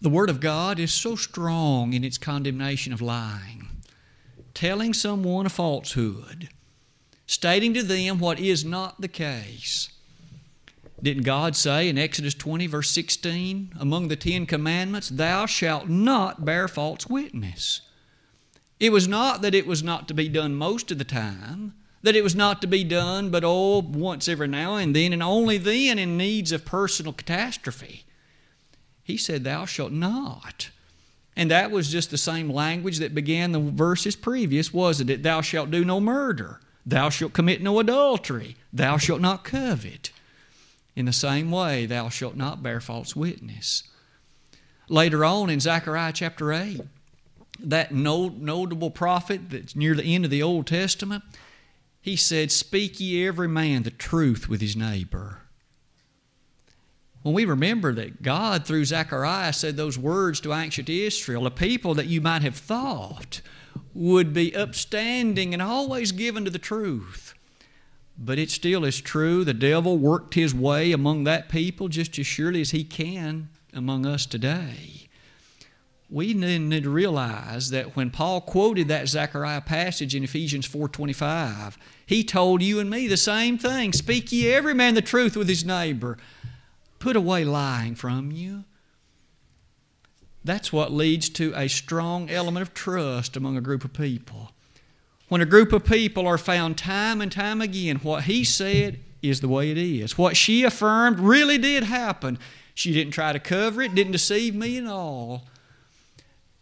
The 0.00 0.10
Word 0.10 0.28
of 0.28 0.40
God 0.40 0.80
is 0.80 0.92
so 0.92 1.14
strong 1.14 1.92
in 1.92 2.02
its 2.02 2.18
condemnation 2.18 2.92
of 2.92 3.00
lying, 3.00 3.68
telling 4.54 4.92
someone 4.92 5.46
a 5.46 5.50
falsehood, 5.50 6.48
stating 7.28 7.74
to 7.74 7.84
them 7.84 8.18
what 8.18 8.40
is 8.40 8.64
not 8.64 9.00
the 9.00 9.06
case 9.06 9.90
didn't 11.02 11.24
God 11.24 11.54
say 11.54 11.88
in 11.88 11.98
Exodus 11.98 12.34
20, 12.34 12.66
verse 12.66 12.90
16, 12.90 13.74
among 13.78 14.08
the 14.08 14.16
Ten 14.16 14.46
Commandments, 14.46 15.08
Thou 15.08 15.46
shalt 15.46 15.88
not 15.88 16.44
bear 16.44 16.68
false 16.68 17.06
witness? 17.06 17.82
It 18.80 18.92
was 18.92 19.06
not 19.06 19.42
that 19.42 19.54
it 19.54 19.66
was 19.66 19.82
not 19.82 20.08
to 20.08 20.14
be 20.14 20.28
done 20.28 20.54
most 20.54 20.90
of 20.90 20.98
the 20.98 21.04
time, 21.04 21.74
that 22.02 22.16
it 22.16 22.22
was 22.22 22.34
not 22.34 22.60
to 22.60 22.66
be 22.66 22.84
done 22.84 23.30
but 23.30 23.44
oh, 23.44 23.80
once 23.80 24.28
every 24.28 24.48
now 24.48 24.76
and 24.76 24.94
then, 24.94 25.12
and 25.12 25.22
only 25.22 25.58
then 25.58 25.98
in 25.98 26.16
needs 26.16 26.52
of 26.52 26.64
personal 26.64 27.12
catastrophe. 27.12 28.04
He 29.02 29.16
said, 29.16 29.44
Thou 29.44 29.66
shalt 29.66 29.92
not. 29.92 30.70
And 31.36 31.50
that 31.50 31.70
was 31.70 31.92
just 31.92 32.10
the 32.10 32.18
same 32.18 32.50
language 32.50 32.98
that 32.98 33.14
began 33.14 33.52
the 33.52 33.60
verses 33.60 34.16
previous, 34.16 34.72
wasn't 34.72 35.10
it? 35.10 35.22
Thou 35.22 35.42
shalt 35.42 35.70
do 35.70 35.84
no 35.84 36.00
murder. 36.00 36.60
Thou 36.86 37.10
shalt 37.10 37.34
commit 37.34 37.60
no 37.60 37.78
adultery. 37.78 38.56
Thou 38.72 38.96
shalt 38.96 39.20
not 39.20 39.44
covet. 39.44 40.10
In 40.96 41.04
the 41.04 41.12
same 41.12 41.50
way, 41.50 41.84
thou 41.86 42.08
shalt 42.08 42.36
not 42.36 42.62
bear 42.62 42.80
false 42.80 43.14
witness. 43.14 43.84
Later 44.88 45.24
on 45.24 45.50
in 45.50 45.60
Zechariah 45.60 46.12
chapter 46.12 46.52
8, 46.52 46.80
that 47.60 47.92
notable 47.92 48.90
prophet 48.90 49.50
that's 49.50 49.76
near 49.76 49.94
the 49.94 50.14
end 50.14 50.24
of 50.24 50.30
the 50.30 50.42
Old 50.42 50.66
Testament, 50.66 51.22
he 52.00 52.16
said, 52.16 52.50
Speak 52.50 52.98
ye 52.98 53.26
every 53.26 53.48
man 53.48 53.82
the 53.82 53.90
truth 53.90 54.48
with 54.48 54.60
his 54.60 54.76
neighbor. 54.76 55.42
When 57.22 57.34
we 57.34 57.44
remember 57.44 57.92
that 57.94 58.22
God, 58.22 58.64
through 58.64 58.84
Zechariah, 58.84 59.52
said 59.52 59.76
those 59.76 59.98
words 59.98 60.40
to 60.42 60.54
ancient 60.54 60.88
Israel, 60.88 61.46
a 61.46 61.50
people 61.50 61.92
that 61.94 62.06
you 62.06 62.20
might 62.20 62.42
have 62.42 62.56
thought 62.56 63.40
would 63.92 64.32
be 64.32 64.54
upstanding 64.54 65.52
and 65.52 65.60
always 65.60 66.12
given 66.12 66.44
to 66.44 66.50
the 66.50 66.58
truth. 66.58 67.34
But 68.18 68.38
it 68.38 68.50
still 68.50 68.84
is 68.84 69.00
true. 69.00 69.44
The 69.44 69.54
devil 69.54 69.98
worked 69.98 70.34
his 70.34 70.54
way 70.54 70.92
among 70.92 71.24
that 71.24 71.48
people 71.48 71.88
just 71.88 72.18
as 72.18 72.26
surely 72.26 72.60
as 72.60 72.70
he 72.70 72.82
can 72.82 73.48
among 73.74 74.06
us 74.06 74.24
today. 74.24 75.08
We 76.08 76.34
need 76.34 76.84
to 76.84 76.90
realize 76.90 77.70
that 77.70 77.96
when 77.96 78.10
Paul 78.10 78.40
quoted 78.40 78.88
that 78.88 79.08
Zechariah 79.08 79.60
passage 79.62 80.14
in 80.14 80.22
Ephesians 80.22 80.66
4:25, 80.66 81.76
he 82.06 82.22
told 82.22 82.62
you 82.62 82.78
and 82.78 82.88
me 82.88 83.08
the 83.08 83.16
same 83.16 83.58
thing. 83.58 83.92
Speak 83.92 84.30
ye 84.30 84.48
every 84.48 84.72
man 84.72 84.94
the 84.94 85.02
truth 85.02 85.36
with 85.36 85.48
his 85.48 85.64
neighbor. 85.64 86.16
Put 87.00 87.16
away 87.16 87.44
lying 87.44 87.96
from 87.96 88.30
you. 88.30 88.64
That's 90.44 90.72
what 90.72 90.92
leads 90.92 91.28
to 91.30 91.52
a 91.56 91.68
strong 91.68 92.30
element 92.30 92.62
of 92.62 92.72
trust 92.72 93.36
among 93.36 93.56
a 93.56 93.60
group 93.60 93.84
of 93.84 93.92
people. 93.92 94.52
When 95.28 95.40
a 95.40 95.46
group 95.46 95.72
of 95.72 95.84
people 95.84 96.26
are 96.26 96.38
found 96.38 96.78
time 96.78 97.20
and 97.20 97.32
time 97.32 97.60
again, 97.60 97.96
what 97.96 98.24
he 98.24 98.44
said 98.44 99.00
is 99.22 99.40
the 99.40 99.48
way 99.48 99.70
it 99.70 99.78
is. 99.78 100.16
What 100.16 100.36
she 100.36 100.62
affirmed 100.62 101.18
really 101.18 101.58
did 101.58 101.84
happen. 101.84 102.38
She 102.74 102.92
didn't 102.92 103.12
try 103.12 103.32
to 103.32 103.40
cover 103.40 103.82
it, 103.82 103.94
didn't 103.94 104.12
deceive 104.12 104.54
me 104.54 104.78
at 104.78 104.86
all. 104.86 105.44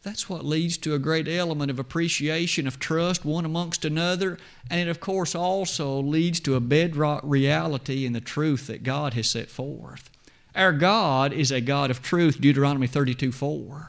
That's 0.02 0.28
what 0.28 0.44
leads 0.44 0.76
to 0.78 0.94
a 0.94 0.98
great 0.98 1.26
element 1.26 1.70
of 1.70 1.78
appreciation, 1.78 2.66
of 2.66 2.78
trust 2.78 3.24
one 3.24 3.46
amongst 3.46 3.86
another, 3.86 4.38
and 4.70 4.80
it, 4.80 4.88
of 4.88 5.00
course, 5.00 5.34
also 5.34 5.98
leads 5.98 6.40
to 6.40 6.56
a 6.56 6.60
bedrock 6.60 7.22
reality 7.24 8.04
in 8.04 8.12
the 8.12 8.20
truth 8.20 8.66
that 8.66 8.82
God 8.82 9.14
has 9.14 9.30
set 9.30 9.48
forth. 9.48 10.10
Our 10.54 10.72
God 10.72 11.32
is 11.32 11.50
a 11.50 11.62
God 11.62 11.90
of 11.90 12.02
truth, 12.02 12.40
Deuteronomy 12.40 12.86
32 12.86 13.32
4. 13.32 13.88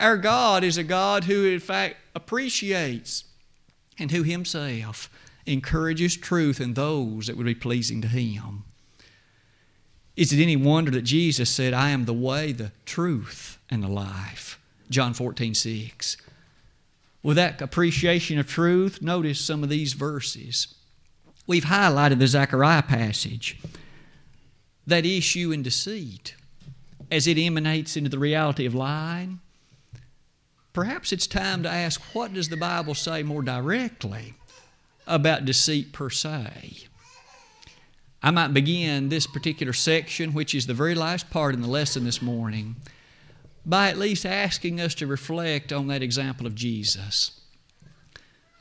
Our 0.00 0.16
God 0.16 0.64
is 0.64 0.76
a 0.76 0.84
God 0.84 1.24
who, 1.24 1.46
in 1.46 1.60
fact, 1.60 1.96
appreciates 2.14 3.24
and 4.02 4.10
who 4.10 4.22
Himself 4.22 5.08
encourages 5.46 6.16
truth 6.16 6.60
in 6.60 6.74
those 6.74 7.26
that 7.26 7.36
would 7.36 7.46
be 7.46 7.54
pleasing 7.54 8.02
to 8.02 8.08
Him. 8.08 8.64
Is 10.16 10.32
it 10.32 10.42
any 10.42 10.56
wonder 10.56 10.90
that 10.90 11.02
Jesus 11.02 11.48
said, 11.48 11.72
I 11.72 11.90
am 11.90 12.04
the 12.04 12.12
way, 12.12 12.52
the 12.52 12.72
truth, 12.84 13.58
and 13.70 13.82
the 13.82 13.88
life? 13.88 14.60
John 14.90 15.14
14 15.14 15.54
6. 15.54 16.18
With 17.22 17.36
that 17.36 17.62
appreciation 17.62 18.38
of 18.38 18.46
truth, 18.46 19.00
notice 19.00 19.40
some 19.40 19.62
of 19.62 19.68
these 19.68 19.94
verses. 19.94 20.74
We've 21.46 21.64
highlighted 21.64 22.18
the 22.18 22.26
Zechariah 22.26 22.82
passage 22.82 23.58
that 24.86 25.06
issue 25.06 25.52
in 25.52 25.62
deceit 25.62 26.34
as 27.10 27.26
it 27.26 27.38
emanates 27.38 27.96
into 27.96 28.10
the 28.10 28.18
reality 28.18 28.66
of 28.66 28.74
lying, 28.74 29.40
perhaps 30.72 31.12
it's 31.12 31.26
time 31.26 31.62
to 31.62 31.68
ask 31.68 32.00
what 32.14 32.34
does 32.34 32.48
the 32.48 32.56
Bible 32.56 32.94
say 32.94 33.22
more 33.22 33.42
directly 33.42 34.34
about 35.06 35.44
deceit 35.44 35.92
per 35.92 36.10
se? 36.10 36.86
I 38.22 38.30
might 38.30 38.54
begin 38.54 39.08
this 39.08 39.26
particular 39.26 39.72
section, 39.72 40.32
which 40.32 40.54
is 40.54 40.66
the 40.66 40.74
very 40.74 40.94
last 40.94 41.28
part 41.28 41.54
in 41.54 41.60
the 41.60 41.68
lesson 41.68 42.04
this 42.04 42.22
morning, 42.22 42.76
by 43.66 43.88
at 43.88 43.98
least 43.98 44.24
asking 44.24 44.80
us 44.80 44.94
to 44.96 45.06
reflect 45.06 45.72
on 45.72 45.88
that 45.88 46.02
example 46.02 46.46
of 46.46 46.54
Jesus. 46.54 47.40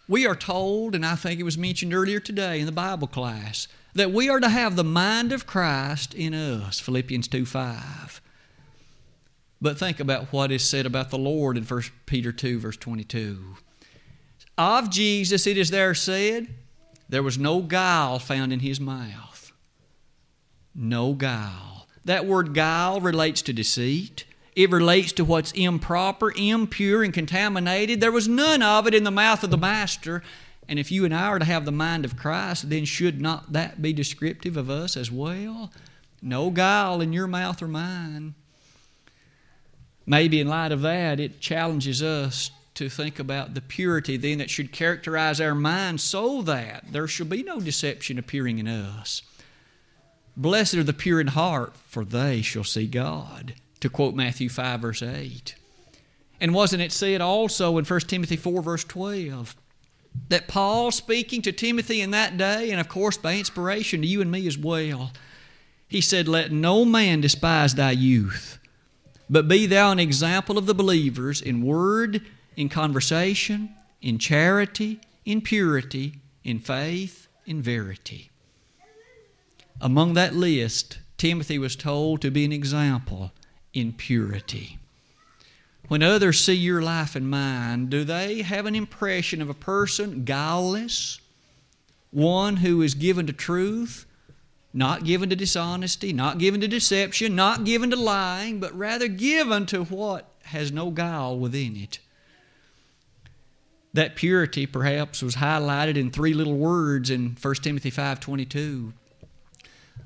We 0.07 0.25
are 0.25 0.35
told, 0.35 0.95
and 0.95 1.05
I 1.05 1.15
think 1.15 1.39
it 1.39 1.43
was 1.43 1.57
mentioned 1.57 1.93
earlier 1.93 2.19
today 2.19 2.59
in 2.59 2.65
the 2.65 2.71
Bible 2.71 3.07
class, 3.07 3.67
that 3.93 4.11
we 4.11 4.29
are 4.29 4.39
to 4.39 4.49
have 4.49 4.75
the 4.75 4.83
mind 4.83 5.31
of 5.31 5.45
Christ 5.45 6.13
in 6.13 6.33
us, 6.33 6.79
Philippians 6.79 7.27
2 7.27 7.45
5. 7.45 8.21
But 9.61 9.77
think 9.77 9.99
about 9.99 10.33
what 10.33 10.51
is 10.51 10.63
said 10.63 10.85
about 10.85 11.11
the 11.11 11.19
Lord 11.19 11.55
in 11.55 11.63
1 11.63 11.83
Peter 12.07 12.31
2, 12.31 12.59
verse 12.59 12.77
22. 12.77 13.57
Of 14.57 14.89
Jesus, 14.89 15.45
it 15.45 15.57
is 15.57 15.69
there 15.69 15.93
said, 15.93 16.47
there 17.07 17.21
was 17.21 17.37
no 17.37 17.61
guile 17.61 18.19
found 18.19 18.51
in 18.53 18.61
his 18.61 18.79
mouth. 18.79 19.51
No 20.73 21.13
guile. 21.13 21.87
That 22.05 22.25
word 22.25 22.53
guile 22.53 23.01
relates 23.01 23.41
to 23.43 23.53
deceit. 23.53 24.25
It 24.55 24.71
relates 24.71 25.11
to 25.13 25.25
what's 25.25 25.51
improper, 25.51 26.31
impure, 26.35 27.03
and 27.03 27.13
contaminated. 27.13 28.01
There 28.01 28.11
was 28.11 28.27
none 28.27 28.63
of 28.63 28.87
it 28.87 28.95
in 28.95 29.03
the 29.03 29.11
mouth 29.11 29.43
of 29.43 29.51
the 29.51 29.57
Master. 29.57 30.23
And 30.67 30.79
if 30.79 30.91
you 30.91 31.05
and 31.05 31.13
I 31.13 31.27
are 31.27 31.39
to 31.39 31.45
have 31.45 31.65
the 31.65 31.71
mind 31.71 32.05
of 32.05 32.17
Christ, 32.17 32.69
then 32.69 32.85
should 32.85 33.21
not 33.21 33.53
that 33.53 33.81
be 33.81 33.93
descriptive 33.93 34.57
of 34.57 34.69
us 34.69 34.97
as 34.97 35.11
well? 35.11 35.71
No 36.21 36.49
guile 36.49 37.01
in 37.01 37.13
your 37.13 37.27
mouth 37.27 37.61
or 37.61 37.67
mine. 37.67 38.35
Maybe 40.11 40.41
in 40.41 40.49
light 40.49 40.73
of 40.73 40.81
that, 40.81 41.21
it 41.21 41.39
challenges 41.39 42.03
us 42.03 42.51
to 42.73 42.89
think 42.89 43.17
about 43.17 43.53
the 43.53 43.61
purity 43.61 44.17
then 44.17 44.39
that 44.39 44.49
should 44.49 44.73
characterize 44.73 45.39
our 45.39 45.55
mind 45.55 46.01
so 46.01 46.41
that 46.41 46.83
there 46.91 47.07
shall 47.07 47.27
be 47.27 47.43
no 47.43 47.61
deception 47.61 48.19
appearing 48.19 48.59
in 48.59 48.67
us. 48.67 49.21
Blessed 50.35 50.73
are 50.73 50.83
the 50.83 50.91
pure 50.91 51.21
in 51.21 51.27
heart, 51.27 51.77
for 51.85 52.03
they 52.03 52.41
shall 52.41 52.65
see 52.65 52.87
God, 52.87 53.53
to 53.79 53.87
quote 53.87 54.13
Matthew 54.13 54.49
5, 54.49 54.81
verse 54.81 55.01
8. 55.01 55.55
And 56.41 56.53
wasn't 56.53 56.81
it 56.81 56.91
said 56.91 57.21
also 57.21 57.77
in 57.77 57.85
1 57.85 57.99
Timothy 58.01 58.35
4, 58.35 58.61
verse 58.61 58.83
12? 58.83 59.55
that 60.27 60.49
Paul, 60.49 60.91
speaking 60.91 61.41
to 61.43 61.53
Timothy 61.53 62.01
in 62.01 62.11
that 62.11 62.35
day, 62.35 62.69
and 62.69 62.81
of 62.81 62.89
course 62.89 63.15
by 63.15 63.37
inspiration 63.37 64.01
to 64.01 64.07
you 64.07 64.19
and 64.19 64.29
me 64.29 64.45
as 64.45 64.57
well, 64.57 65.13
he 65.87 66.01
said, 66.01 66.27
Let 66.27 66.51
no 66.51 66.83
man 66.83 67.21
despise 67.21 67.75
thy 67.75 67.91
youth, 67.91 68.59
but 69.31 69.47
be 69.47 69.65
thou 69.65 69.93
an 69.93 69.99
example 69.99 70.57
of 70.57 70.65
the 70.65 70.75
believers 70.75 71.41
in 71.41 71.65
word, 71.65 72.21
in 72.57 72.67
conversation, 72.67 73.73
in 74.01 74.19
charity, 74.19 74.99
in 75.23 75.39
purity, 75.39 76.15
in 76.43 76.59
faith, 76.59 77.29
in 77.45 77.61
verity. 77.61 78.29
Among 79.79 80.15
that 80.15 80.35
list, 80.35 80.99
Timothy 81.17 81.57
was 81.57 81.77
told 81.77 82.21
to 82.21 82.29
be 82.29 82.43
an 82.43 82.51
example 82.51 83.31
in 83.73 83.93
purity. 83.93 84.77
When 85.87 86.03
others 86.03 86.41
see 86.41 86.53
your 86.53 86.81
life 86.81 87.15
and 87.15 87.29
mine, 87.29 87.85
do 87.87 88.03
they 88.03 88.41
have 88.41 88.65
an 88.65 88.75
impression 88.75 89.41
of 89.41 89.49
a 89.49 89.53
person 89.53 90.25
guileless, 90.25 91.21
one 92.11 92.57
who 92.57 92.81
is 92.81 92.95
given 92.95 93.27
to 93.27 93.33
truth, 93.33 94.05
not 94.73 95.03
given 95.03 95.29
to 95.29 95.35
dishonesty, 95.35 96.13
not 96.13 96.37
given 96.37 96.61
to 96.61 96.67
deception, 96.67 97.35
not 97.35 97.65
given 97.65 97.89
to 97.89 97.95
lying, 97.95 98.59
but 98.59 98.77
rather 98.77 99.07
given 99.07 99.65
to 99.67 99.83
what 99.83 100.29
has 100.45 100.71
no 100.71 100.91
guile 100.91 101.37
within 101.37 101.75
it? 101.75 101.99
That 103.93 104.15
purity 104.15 104.65
perhaps 104.65 105.21
was 105.21 105.35
highlighted 105.35 105.97
in 105.97 106.11
three 106.11 106.33
little 106.33 106.57
words 106.57 107.09
in 107.09 107.35
1 107.35 107.63
Timothy 107.63 107.91
5:22. 107.91 108.93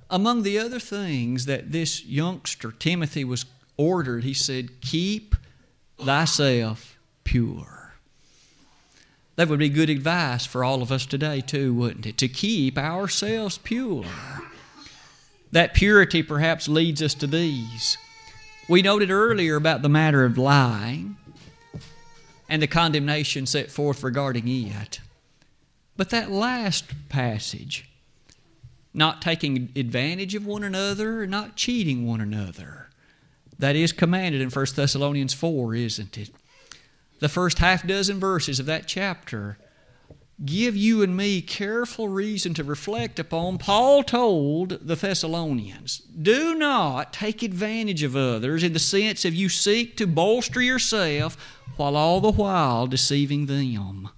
Among 0.09 0.43
the 0.43 0.57
other 0.57 0.79
things 0.79 1.45
that 1.45 1.71
this 1.71 2.03
youngster 2.05 2.71
Timothy 2.71 3.23
was 3.23 3.45
ordered, 3.77 4.23
he 4.23 4.33
said, 4.33 4.81
"Keep 4.81 5.35
thyself 5.97 6.97
pure. 7.23 7.93
That 9.35 9.49
would 9.49 9.59
be 9.59 9.69
good 9.69 9.89
advice 9.89 10.45
for 10.45 10.63
all 10.63 10.81
of 10.81 10.91
us 10.91 11.05
today, 11.05 11.41
too, 11.41 11.73
wouldn't 11.73 12.05
it? 12.05 12.17
To 12.19 12.27
keep 12.27 12.77
ourselves 12.77 13.57
pure. 13.57 14.05
That 15.55 15.73
purity 15.73 16.21
perhaps 16.21 16.67
leads 16.67 17.01
us 17.01 17.13
to 17.13 17.27
these. 17.27 17.97
We 18.67 18.81
noted 18.81 19.09
earlier 19.09 19.55
about 19.55 19.83
the 19.83 19.87
matter 19.87 20.25
of 20.25 20.37
lying 20.37 21.15
and 22.49 22.61
the 22.61 22.67
condemnation 22.67 23.45
set 23.45 23.71
forth 23.71 24.03
regarding 24.03 24.49
it. 24.49 24.99
But 25.95 26.09
that 26.09 26.29
last 26.29 26.91
passage, 27.07 27.89
not 28.93 29.21
taking 29.21 29.69
advantage 29.77 30.35
of 30.35 30.45
one 30.45 30.65
another, 30.65 31.25
not 31.25 31.55
cheating 31.55 32.05
one 32.05 32.19
another, 32.19 32.89
that 33.57 33.77
is 33.77 33.93
commanded 33.93 34.41
in 34.41 34.49
1 34.49 34.65
Thessalonians 34.75 35.33
4, 35.33 35.73
isn't 35.73 36.17
it? 36.17 36.31
The 37.19 37.29
first 37.29 37.59
half 37.59 37.87
dozen 37.87 38.19
verses 38.19 38.59
of 38.59 38.65
that 38.65 38.87
chapter 38.87 39.57
give 40.43 40.75
you 40.75 41.01
and 41.01 41.15
me 41.15 41.41
careful 41.41 42.09
reason 42.09 42.53
to 42.55 42.63
reflect 42.63 43.19
upon. 43.19 43.57
Paul 43.57 44.03
told 44.03 44.69
the 44.85 44.95
Thessalonians, 44.95 45.99
Do 46.21 46.55
not 46.55 47.13
take 47.13 47.41
advantage 47.41 48.03
of 48.03 48.15
others 48.15 48.63
in 48.63 48.73
the 48.73 48.79
sense 48.79 49.23
of 49.23 49.33
you 49.33 49.47
seek 49.47 49.95
to 49.97 50.07
bolster 50.07 50.61
yourself 50.61 51.37
while 51.77 51.95
all 51.95 52.19
the 52.19 52.31
while 52.31 52.87
deceiving 52.87 53.45
them. 53.45 54.09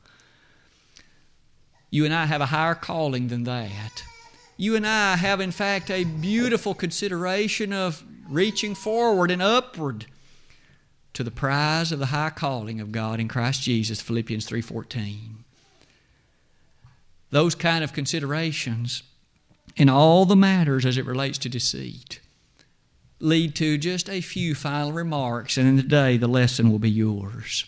You 1.91 2.03
and 2.06 2.13
I 2.13 2.25
have 2.25 2.41
a 2.41 2.47
higher 2.47 2.75
calling 2.75 3.27
than 3.27 3.43
that. 3.43 4.03
You 4.58 4.75
and 4.75 4.88
I 4.88 5.17
have, 5.17 5.39
in 5.39 5.51
fact, 5.51 5.91
a 5.91 6.03
beautiful 6.03 6.73
consideration 6.73 7.71
of 7.71 8.03
reaching 8.27 8.73
forward 8.73 9.30
and 9.30 9.41
upward 9.41 10.08
to 11.13 11.23
the 11.23 11.32
prize 11.32 11.91
of 11.91 11.99
the 11.99 12.08
high 12.08 12.32
calling 12.32 12.82
of 12.82 12.91
God 12.91 13.19
in 13.19 13.27
Christ 13.27 13.62
Jesus, 13.62 14.01
Philippians 14.01 14.47
3:14 14.47 15.46
those 17.30 17.56
kind 17.56 17.84
of 17.84 17.94
considerations 17.94 19.04
in 19.76 19.90
all 19.90 20.26
the 20.26 20.36
matters 20.36 20.86
as 20.86 20.98
it 20.98 21.06
relates 21.06 21.38
to 21.38 21.50
deceit 21.50 22.20
lead 23.20 23.56
to 23.56 23.78
just 23.78 24.10
a 24.10 24.22
few 24.22 24.54
final 24.54 24.92
remarks, 24.92 25.58
and 25.58 25.68
in 25.68 25.76
the 25.76 25.84
day 25.84 26.18
the 26.18 26.28
lesson 26.28 26.72
will 26.72 26.80
be 26.80 26.90
yours. 26.90 27.66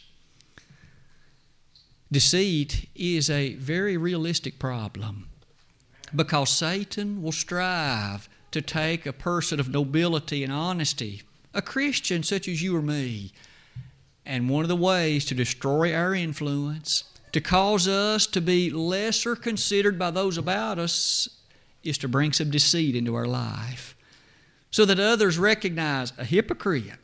Deceit 2.11 2.89
is 2.95 3.29
a 3.29 3.53
very 3.55 3.97
realistic 3.97 4.57
problem 4.59 5.27
because 6.15 6.49
Satan 6.49 7.21
will 7.21 7.31
strive 7.31 8.27
to 8.51 8.61
take 8.61 9.05
a 9.05 9.13
person 9.13 9.59
of 9.59 9.69
nobility 9.69 10.43
and 10.43 10.51
honesty, 10.51 11.21
a 11.53 11.61
Christian 11.61 12.23
such 12.23 12.47
as 12.47 12.63
you 12.63 12.75
or 12.75 12.81
me, 12.81 13.31
and 14.25 14.49
one 14.49 14.63
of 14.63 14.69
the 14.69 14.75
ways 14.75 15.23
to 15.25 15.35
destroy 15.35 15.93
our 15.93 16.15
influence 16.15 17.03
to 17.31 17.41
cause 17.41 17.87
us 17.87 18.25
to 18.27 18.41
be 18.41 18.69
lesser 18.69 19.35
considered 19.35 19.99
by 19.99 20.11
those 20.11 20.37
about 20.37 20.79
us 20.79 21.29
is 21.83 21.97
to 21.99 22.07
bring 22.07 22.33
some 22.33 22.49
deceit 22.49 22.95
into 22.95 23.15
our 23.15 23.27
life 23.27 23.95
so 24.71 24.85
that 24.85 24.99
others 24.99 25.37
recognize 25.37 26.13
a 26.17 26.25
hypocrite 26.25 26.99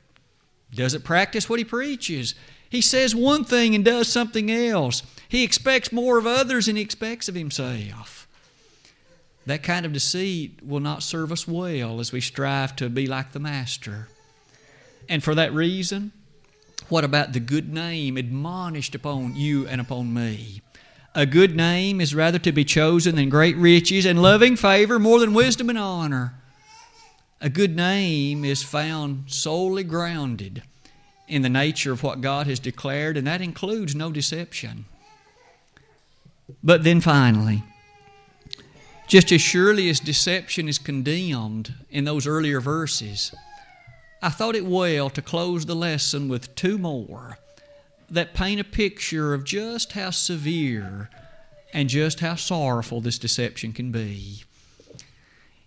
doesn't 0.74 1.04
practice 1.04 1.50
what 1.50 1.60
he 1.60 1.66
preaches. 1.66 2.36
He 2.70 2.82
says 2.82 3.16
one 3.16 3.46
thing 3.46 3.76
and 3.76 3.86
does 3.86 4.08
something 4.08 4.52
else. 4.52 5.04
He 5.30 5.44
expects 5.44 5.92
more 5.92 6.18
of 6.18 6.28
others 6.28 6.66
than 6.66 6.76
he 6.76 6.82
expects 6.82 7.30
of 7.30 7.36
himself. 7.36 8.28
That 9.46 9.64
kind 9.64 9.86
of 9.86 9.94
deceit 9.94 10.60
will 10.64 10.80
not 10.80 11.04
serve 11.04 11.32
us 11.32 11.48
well 11.48 12.00
as 12.00 12.12
we 12.12 12.20
strive 12.20 12.76
to 12.78 12.90
be 12.90 13.08
like 13.08 13.32
the 13.32 13.40
Master. 13.40 14.10
And 15.08 15.24
for 15.24 15.36
that 15.36 15.54
reason, 15.54 16.12
what 16.90 17.04
about 17.04 17.34
the 17.34 17.40
good 17.40 17.74
name 17.74 18.18
admonished 18.18 18.96
upon 18.96 19.36
you 19.36 19.68
and 19.68 19.82
upon 19.82 20.14
me? 20.14 20.62
A 21.14 21.26
good 21.26 21.56
name 21.56 22.02
is 22.02 22.14
rather 22.14 22.40
to 22.40 22.52
be 22.52 22.66
chosen 22.66 23.16
than 23.16 23.30
great 23.30 23.56
riches 23.56 24.06
and 24.06 24.22
loving 24.22 24.56
favor 24.56 25.00
more 25.00 25.20
than 25.20 25.34
wisdom 25.34 25.70
and 25.70 25.80
honor. 25.80 26.34
A 27.40 27.50
good 27.50 27.76
name 27.76 28.44
is 28.44 28.64
found 28.64 29.32
solely 29.32 29.84
grounded 29.84 30.64
in 31.28 31.42
the 31.42 31.50
nature 31.50 31.92
of 31.92 32.04
what 32.04 32.22
God 32.22 32.48
has 32.48 32.60
declared, 32.60 33.18
and 33.18 33.26
that 33.26 33.42
includes 33.42 33.96
no 33.96 34.12
deception. 34.12 34.86
But 36.64 36.84
then 36.84 37.02
finally, 37.02 37.64
just 39.08 39.32
as 39.32 39.42
surely 39.42 39.90
as 39.90 40.00
deception 40.00 40.68
is 40.68 40.80
condemned 40.80 41.74
in 41.90 42.06
those 42.06 42.28
earlier 42.28 42.60
verses, 42.60 43.34
I 44.26 44.30
thought 44.30 44.56
it 44.56 44.66
well 44.66 45.12
to 45.12 45.22
close 45.22 45.68
the 45.68 45.76
lesson 45.76 46.28
with 46.30 46.56
two 46.56 46.80
more 46.80 47.38
that 48.10 48.34
paint 48.34 48.60
a 48.60 48.64
picture 48.64 49.36
of 49.36 49.44
just 49.44 49.92
how 49.92 50.10
severe 50.10 51.12
and 51.72 51.90
just 51.90 52.22
how 52.22 52.34
sorrowful 52.34 53.02
this 53.02 53.20
deception 53.20 53.72
can 53.72 53.92
be. 53.92 54.44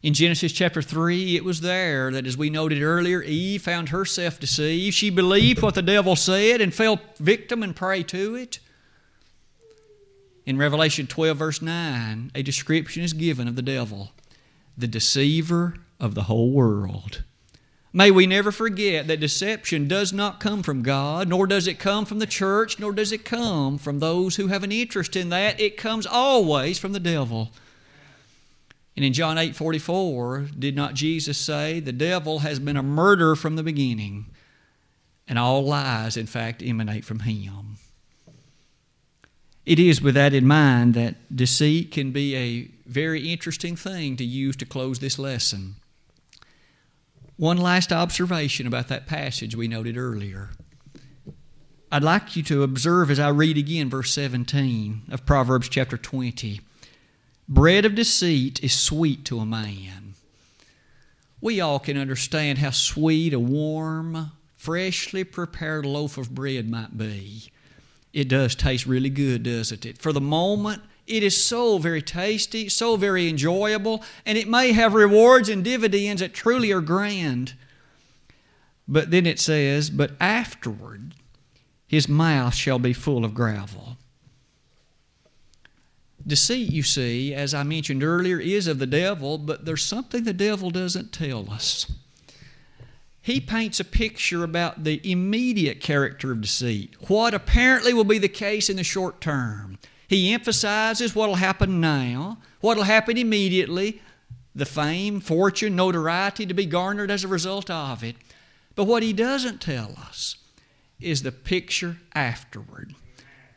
In 0.03 0.13
Genesis 0.13 0.51
chapter 0.51 0.83
3, 0.83 1.37
it 1.37 1.45
was 1.45 1.61
there 1.61 2.11
that, 2.11 2.27
as 2.27 2.37
we 2.37 2.51
noted 2.51 2.83
earlier, 2.83 3.23
Eve 3.23 3.63
found 3.63 3.91
herself 3.91 4.41
deceived. 4.41 4.97
She 4.97 5.09
believed 5.09 5.63
what 5.63 5.77
the 5.77 5.81
devil 5.81 6.17
said 6.17 6.61
and 6.61 6.75
fell 6.75 7.01
victim 7.21 7.63
and 7.63 7.77
prey 7.77 8.03
to 8.03 8.35
it. 8.35 8.59
In 10.47 10.59
Revelation 10.59 11.07
12, 11.07 11.37
verse 11.37 11.63
9, 11.63 12.33
a 12.35 12.43
description 12.43 13.05
is 13.05 13.13
given 13.13 13.47
of 13.47 13.55
the 13.55 13.63
devil, 13.63 14.11
the 14.77 14.89
deceiver 14.89 15.77
of 16.01 16.17
the 16.17 16.25
whole 16.25 16.51
world. 16.51 17.23
May 17.93 18.11
we 18.11 18.27
never 18.27 18.53
forget 18.53 19.07
that 19.07 19.21
deception 19.21 19.89
does 19.89 20.13
not 20.13 20.41
come 20.41 20.63
from 20.63 20.83
God, 20.83 21.29
nor 21.29 21.47
does 21.47 21.67
it 21.67 21.79
come 21.79 22.05
from 22.05 22.19
the 22.19 22.27
church, 22.27 22.79
nor 22.79 22.93
does 22.93 23.13
it 23.13 23.25
come 23.25 23.79
from 23.79 23.99
those 23.99 24.37
who 24.37 24.49
have 24.49 24.63
an 24.63 24.73
interest 24.73 25.17
in 25.17 25.31
that. 25.31 25.59
It 25.59 25.79
comes 25.79 26.07
always 26.07 26.79
from 26.79 26.93
the 26.93 27.01
devil. 27.01 27.51
And 28.95 29.05
in 29.05 29.13
John 29.13 29.39
8 29.39 29.57
44, 29.57 30.49
did 30.59 30.77
not 30.77 30.95
Jesus 30.95 31.39
say, 31.39 31.81
The 31.81 31.93
devil 31.93 32.41
has 32.41 32.59
been 32.59 32.77
a 32.77 32.83
murderer 32.83 33.37
from 33.37 33.57
the 33.57 33.63
beginning, 33.63 34.27
and 35.27 35.39
all 35.39 35.65
lies, 35.65 36.17
in 36.17 36.27
fact, 36.27 36.63
emanate 36.63 37.05
from 37.05 37.21
him? 37.21 37.77
It 39.65 39.79
is 39.79 40.03
with 40.03 40.15
that 40.15 40.35
in 40.35 40.47
mind 40.47 40.95
that 40.95 41.35
deceit 41.35 41.91
can 41.91 42.11
be 42.11 42.35
a 42.35 42.71
very 42.87 43.31
interesting 43.31 43.77
thing 43.77 44.17
to 44.17 44.25
use 44.25 44.57
to 44.57 44.67
close 44.67 44.99
this 44.99 45.19
lesson. 45.19 45.77
One 47.39 47.57
last 47.57 47.93
observation 47.93 48.67
about 48.67 48.89
that 48.89 49.07
passage 49.07 49.55
we 49.55 49.69
noted 49.69 49.97
earlier. 49.97 50.51
I'd 51.93 52.03
like 52.03 52.35
you 52.35 52.43
to 52.43 52.65
observe 52.65 53.13
as 53.13 53.21
I 53.21 53.29
read 53.29 53.57
again 53.57 53.89
verse 53.89 54.13
17 54.13 55.03
of 55.09 55.25
Proverbs 55.25 55.69
chapter 55.69 55.97
20. 55.97 56.61
Bread 57.49 57.85
of 57.85 57.95
deceit 57.95 58.63
is 58.65 58.73
sweet 58.73 59.25
to 59.27 59.39
a 59.39 59.47
man. 59.47 60.15
We 61.41 61.61
all 61.61 61.79
can 61.79 61.97
understand 61.97 62.59
how 62.59 62.71
sweet 62.71 63.33
a 63.33 63.39
warm, 63.39 64.33
freshly 64.57 65.23
prepared 65.23 65.87
loaf 65.87 66.19
of 66.19 66.35
bread 66.35 66.69
might 66.69 66.99
be. 66.99 67.53
It 68.13 68.27
does 68.27 68.57
taste 68.57 68.85
really 68.85 69.11
good, 69.11 69.45
doesn't 69.45 69.87
it? 69.87 69.99
For 69.99 70.13
the 70.13 70.21
moment, 70.21 70.83
it 71.09 71.23
is 71.23 71.43
so 71.43 71.79
very 71.79 72.03
tasty, 72.03 72.69
so 72.69 72.97
very 72.97 73.29
enjoyable, 73.29 74.03
and 74.27 74.37
it 74.37 74.49
may 74.49 74.73
have 74.73 74.95
rewards 74.95 75.49
and 75.49 75.65
dividends 75.65 76.21
that 76.21 76.35
truly 76.35 76.71
are 76.73 76.81
grand. 76.81 77.55
But 78.87 79.11
then 79.11 79.27
it 79.27 79.39
says, 79.39 79.91
But 79.91 80.13
afterward 80.21 81.15
his 81.87 82.09
mouth 82.09 82.55
shall 82.55 82.79
be 82.79 82.93
full 82.93 83.25
of 83.25 83.35
gravel. 83.35 83.97
Deceit, 86.27 86.71
you 86.71 86.83
see, 86.83 87.33
as 87.33 87.55
I 87.55 87.63
mentioned 87.63 88.05
earlier, 88.05 88.39
is 88.39 88.67
of 88.67 88.79
the 88.79 88.87
devil, 88.87 89.39
but 89.39 89.65
there's 89.65 89.85
something 89.85 90.25
the 90.25 90.35
devil 90.35 90.71
doesn't 90.71 91.13
tell 91.13 91.51
us. 91.51 91.91
He 93.23 93.41
paints 93.41 93.81
a 93.81 93.85
picture 93.85 94.45
about 94.45 94.85
the 94.85 95.01
immediate 95.11 95.81
character 95.81 96.33
of 96.33 96.43
deceit, 96.43 96.95
what 97.09 97.33
apparently 97.33 97.95
will 97.95 98.05
be 98.05 98.19
the 98.19 98.29
case 98.29 98.69
in 98.69 98.77
the 98.77 98.85
short 98.85 99.21
term. 99.21 99.79
He 100.09 100.33
emphasizes 100.33 101.15
what 101.15 101.29
will 101.29 101.37
happen 101.37 101.81
now, 101.81 102.39
what 102.61 102.77
will 102.77 102.85
happen 102.85 103.19
immediately, 103.19 104.01
the 104.55 104.67
fame, 104.67 105.21
fortune, 105.21 105.77
notoriety 105.77 106.47
to 106.47 106.55
be 106.55 106.67
garnered 106.67 107.11
as 107.11 107.23
a 107.23 107.29
result 107.29 107.71
of 107.71 108.03
it. 108.03 108.17
But 108.75 108.85
what 108.85 109.03
he 109.03 109.13
doesn't 109.13 109.61
tell 109.61 109.95
us 109.99 110.37
is 110.99 111.23
the 111.23 111.31
picture 111.31 111.99
afterward. 112.15 112.95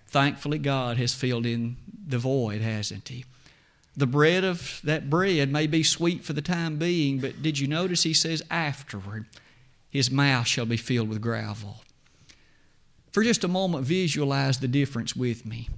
Thankfully, 0.08 0.60
God 0.60 0.98
has 0.98 1.14
filled 1.14 1.46
in 1.46 1.78
the 2.06 2.18
void, 2.18 2.62
hasn't 2.62 3.08
He? 3.08 3.24
The 3.96 4.08
bread 4.08 4.44
of 4.44 4.82
that 4.84 5.10
bread 5.10 5.52
may 5.52 5.68
be 5.68 5.84
sweet 5.84 6.24
for 6.24 6.34
the 6.34 6.42
time 6.42 6.78
being, 6.78 7.20
but 7.20 7.42
did 7.42 7.60
you 7.60 7.68
notice 7.68 8.04
He 8.04 8.14
says 8.14 8.44
afterward, 8.52 9.26
His 9.90 10.12
mouth 10.12 10.48
shall 10.48 10.66
be 10.66 10.78
filled 10.78 11.08
with 11.08 11.22
gravel. 11.22 11.84
For 13.14 13.24
just 13.24 13.44
a 13.44 13.48
moment, 13.48 13.86
visualize 13.86 14.60
the 14.60 14.68
difference 14.68 15.16
with 15.16 15.46
me 15.46 15.70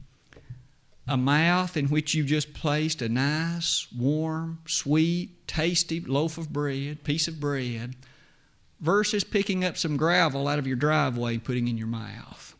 a 1.07 1.17
mouth 1.17 1.75
in 1.75 1.87
which 1.87 2.13
you've 2.13 2.27
just 2.27 2.53
placed 2.53 3.01
a 3.01 3.09
nice, 3.09 3.87
warm, 3.95 4.59
sweet, 4.65 5.47
tasty 5.47 5.99
loaf 5.99 6.37
of 6.37 6.53
bread, 6.53 7.03
piece 7.03 7.27
of 7.27 7.39
bread, 7.39 7.95
versus 8.79 9.23
picking 9.23 9.63
up 9.63 9.77
some 9.77 9.97
gravel 9.97 10.47
out 10.47 10.59
of 10.59 10.67
your 10.67 10.75
driveway 10.75 11.33
and 11.33 11.43
putting 11.43 11.67
in 11.67 11.77
your 11.77 11.87
mouth. 11.87 12.55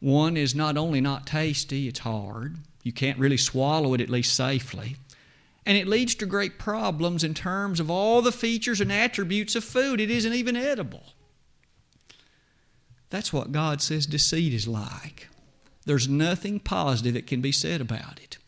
One 0.00 0.36
is 0.36 0.54
not 0.54 0.76
only 0.76 1.00
not 1.00 1.26
tasty, 1.26 1.88
it's 1.88 2.00
hard. 2.00 2.56
You 2.82 2.92
can't 2.92 3.18
really 3.18 3.36
swallow 3.36 3.94
it 3.94 4.00
at 4.00 4.10
least 4.10 4.34
safely. 4.34 4.96
And 5.64 5.78
it 5.78 5.88
leads 5.88 6.14
to 6.16 6.26
great 6.26 6.58
problems 6.58 7.24
in 7.24 7.32
terms 7.32 7.80
of 7.80 7.90
all 7.90 8.20
the 8.20 8.32
features 8.32 8.80
and 8.80 8.92
attributes 8.92 9.56
of 9.56 9.64
food. 9.64 10.00
It 10.00 10.10
isn't 10.10 10.34
even 10.34 10.56
edible. 10.56 11.14
That's 13.08 13.32
what 13.32 13.52
God 13.52 13.80
says 13.80 14.06
deceit 14.06 14.52
is 14.52 14.68
like. 14.68 15.28
There's 15.86 16.08
nothing 16.08 16.60
positive 16.60 17.14
that 17.14 17.26
can 17.26 17.40
be 17.40 17.52
said 17.52 17.80
about 17.80 18.20
it. 18.22 18.38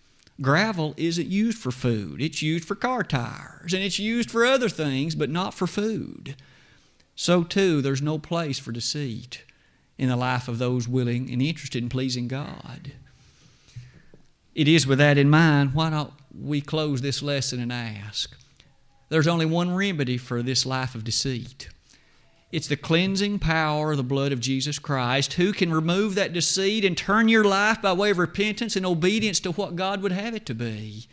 Gravel 0.40 0.94
isn't 0.96 1.28
used 1.28 1.58
for 1.58 1.70
food, 1.70 2.20
it's 2.20 2.42
used 2.42 2.66
for 2.66 2.74
car 2.74 3.02
tires, 3.02 3.72
and 3.72 3.82
it's 3.82 3.98
used 3.98 4.30
for 4.30 4.44
other 4.44 4.68
things, 4.68 5.14
but 5.14 5.30
not 5.30 5.54
for 5.54 5.66
food. 5.66 6.36
So, 7.14 7.42
too, 7.42 7.80
there's 7.80 8.02
no 8.02 8.18
place 8.18 8.58
for 8.58 8.72
deceit 8.72 9.44
in 9.96 10.10
the 10.10 10.16
life 10.16 10.48
of 10.48 10.58
those 10.58 10.86
willing 10.86 11.30
and 11.32 11.40
interested 11.40 11.82
in 11.82 11.88
pleasing 11.88 12.28
God. 12.28 12.92
It 14.54 14.68
is 14.68 14.86
with 14.86 14.98
that 14.98 15.16
in 15.16 15.30
mind, 15.30 15.74
why 15.74 15.90
don't 15.90 16.12
we 16.38 16.60
close 16.60 17.00
this 17.00 17.22
lesson 17.22 17.60
and 17.60 17.72
ask? 17.72 18.36
There's 19.08 19.28
only 19.28 19.46
one 19.46 19.74
remedy 19.74 20.18
for 20.18 20.42
this 20.42 20.66
life 20.66 20.94
of 20.94 21.04
deceit. 21.04 21.68
It's 22.56 22.68
the 22.68 22.76
cleansing 22.78 23.40
power 23.40 23.90
of 23.90 23.98
the 23.98 24.02
blood 24.02 24.32
of 24.32 24.40
Jesus 24.40 24.78
Christ, 24.78 25.34
who 25.34 25.52
can 25.52 25.74
remove 25.74 26.14
that 26.14 26.32
deceit 26.32 26.86
and 26.86 26.96
turn 26.96 27.28
your 27.28 27.44
life 27.44 27.82
by 27.82 27.92
way 27.92 28.08
of 28.08 28.16
repentance 28.16 28.76
and 28.76 28.86
obedience 28.86 29.38
to 29.40 29.52
what 29.52 29.76
God 29.76 30.00
would 30.00 30.12
have 30.12 30.34
it 30.34 30.46
to 30.46 30.54
be. 30.54 31.06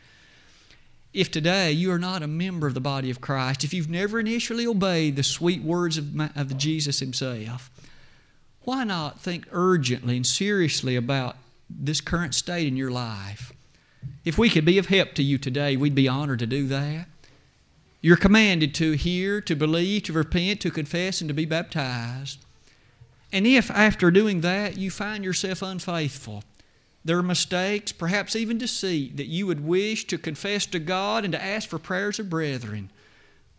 If 1.13 1.29
today 1.29 1.73
you 1.73 1.91
are 1.91 1.99
not 1.99 2.23
a 2.23 2.27
member 2.27 2.65
of 2.65 2.75
the 2.75 2.79
body 2.79 3.09
of 3.09 3.19
Christ, 3.19 3.65
if 3.65 3.73
you've 3.73 3.89
never 3.89 4.21
initially 4.21 4.65
obeyed 4.65 5.17
the 5.17 5.21
sweet 5.21 5.61
words 5.61 5.97
of, 5.97 6.17
of 6.33 6.57
Jesus 6.57 7.01
Himself, 7.01 7.69
why 8.61 8.85
not 8.85 9.19
think 9.19 9.45
urgently 9.51 10.15
and 10.15 10.25
seriously 10.25 10.95
about 10.95 11.35
this 11.69 11.99
current 11.99 12.35
state 12.35 12.69
in 12.69 12.77
your 12.77 12.89
life? 12.89 13.51
If 14.23 14.37
we 14.37 14.49
could 14.49 14.63
be 14.63 14.77
of 14.77 14.85
help 14.85 15.13
to 15.15 15.21
you 15.21 15.37
today, 15.37 15.75
we'd 15.75 15.93
be 15.93 16.07
honored 16.07 16.39
to 16.39 16.47
do 16.47 16.67
that. 16.67 17.07
You're 18.05 18.17
commanded 18.17 18.75
to 18.75 18.91
hear, 18.91 19.39
to 19.39 19.55
believe, 19.55 20.03
to 20.03 20.13
repent, 20.13 20.59
to 20.59 20.71
confess, 20.71 21.21
and 21.21 21.29
to 21.29 21.33
be 21.33 21.45
baptized. 21.45 22.37
And 23.31 23.47
if 23.47 23.71
after 23.71 24.11
doing 24.11 24.41
that 24.41 24.77
you 24.77 24.91
find 24.91 25.23
yourself 25.23 25.61
unfaithful, 25.61 26.43
there 27.05 27.17
are 27.17 27.23
mistakes, 27.23 27.93
perhaps 27.93 28.35
even 28.35 28.57
deceit, 28.57 29.15
that 29.15 29.27
you 29.27 29.47
would 29.47 29.65
wish 29.65 30.05
to 30.07 30.17
confess 30.17 30.65
to 30.65 30.79
God 30.79 31.23
and 31.23 31.31
to 31.31 31.41
ask 31.41 31.69
for 31.69 31.79
prayers 31.79 32.19
of 32.19 32.29
brethren, 32.29 32.91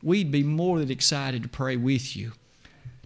we'd 0.03 0.31
be 0.31 0.43
more 0.43 0.79
than 0.79 0.91
excited 0.91 1.43
to 1.43 1.49
pray 1.49 1.79
with 1.79 2.15
you. 2.15 2.33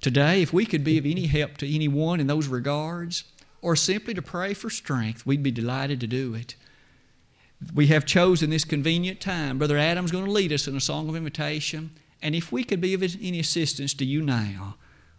Today, 0.00 0.42
if 0.42 0.52
we 0.52 0.66
could 0.66 0.82
be 0.82 0.98
of 0.98 1.06
any 1.06 1.26
help 1.26 1.56
to 1.58 1.72
anyone 1.72 2.18
in 2.18 2.26
those 2.26 2.48
regards, 2.48 3.22
or 3.62 3.76
simply 3.76 4.12
to 4.12 4.22
pray 4.22 4.54
for 4.54 4.70
strength, 4.70 5.24
we'd 5.24 5.44
be 5.44 5.52
delighted 5.52 6.00
to 6.00 6.08
do 6.08 6.34
it 6.34 6.56
we 7.74 7.88
have 7.88 8.06
chosen 8.06 8.50
this 8.50 8.64
convenient 8.64 9.20
time. 9.20 9.58
Brother 9.58 9.78
Adam's 9.78 10.12
going 10.12 10.24
to 10.24 10.30
lead 10.30 10.52
us 10.52 10.68
in 10.68 10.76
a 10.76 10.80
song 10.80 11.08
of 11.08 11.16
invitation. 11.16 11.90
And 12.22 12.34
if 12.34 12.52
we 12.52 12.64
could 12.64 12.80
be 12.80 12.94
of 12.94 13.02
any 13.02 13.40
assistance 13.40 13.94
to 13.94 14.04
you 14.04 14.22
now, 14.22 14.76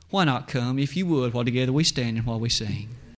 why 0.10 0.26
not 0.26 0.48
come, 0.48 0.80
if 0.80 0.96
you 0.98 1.06
would, 1.06 1.34
while 1.34 1.46
together 1.46 1.72
we 1.72 1.84
stand 1.84 2.18
and 2.18 2.26
while 2.26 2.40
we 2.40 2.50
sing? 2.50 2.90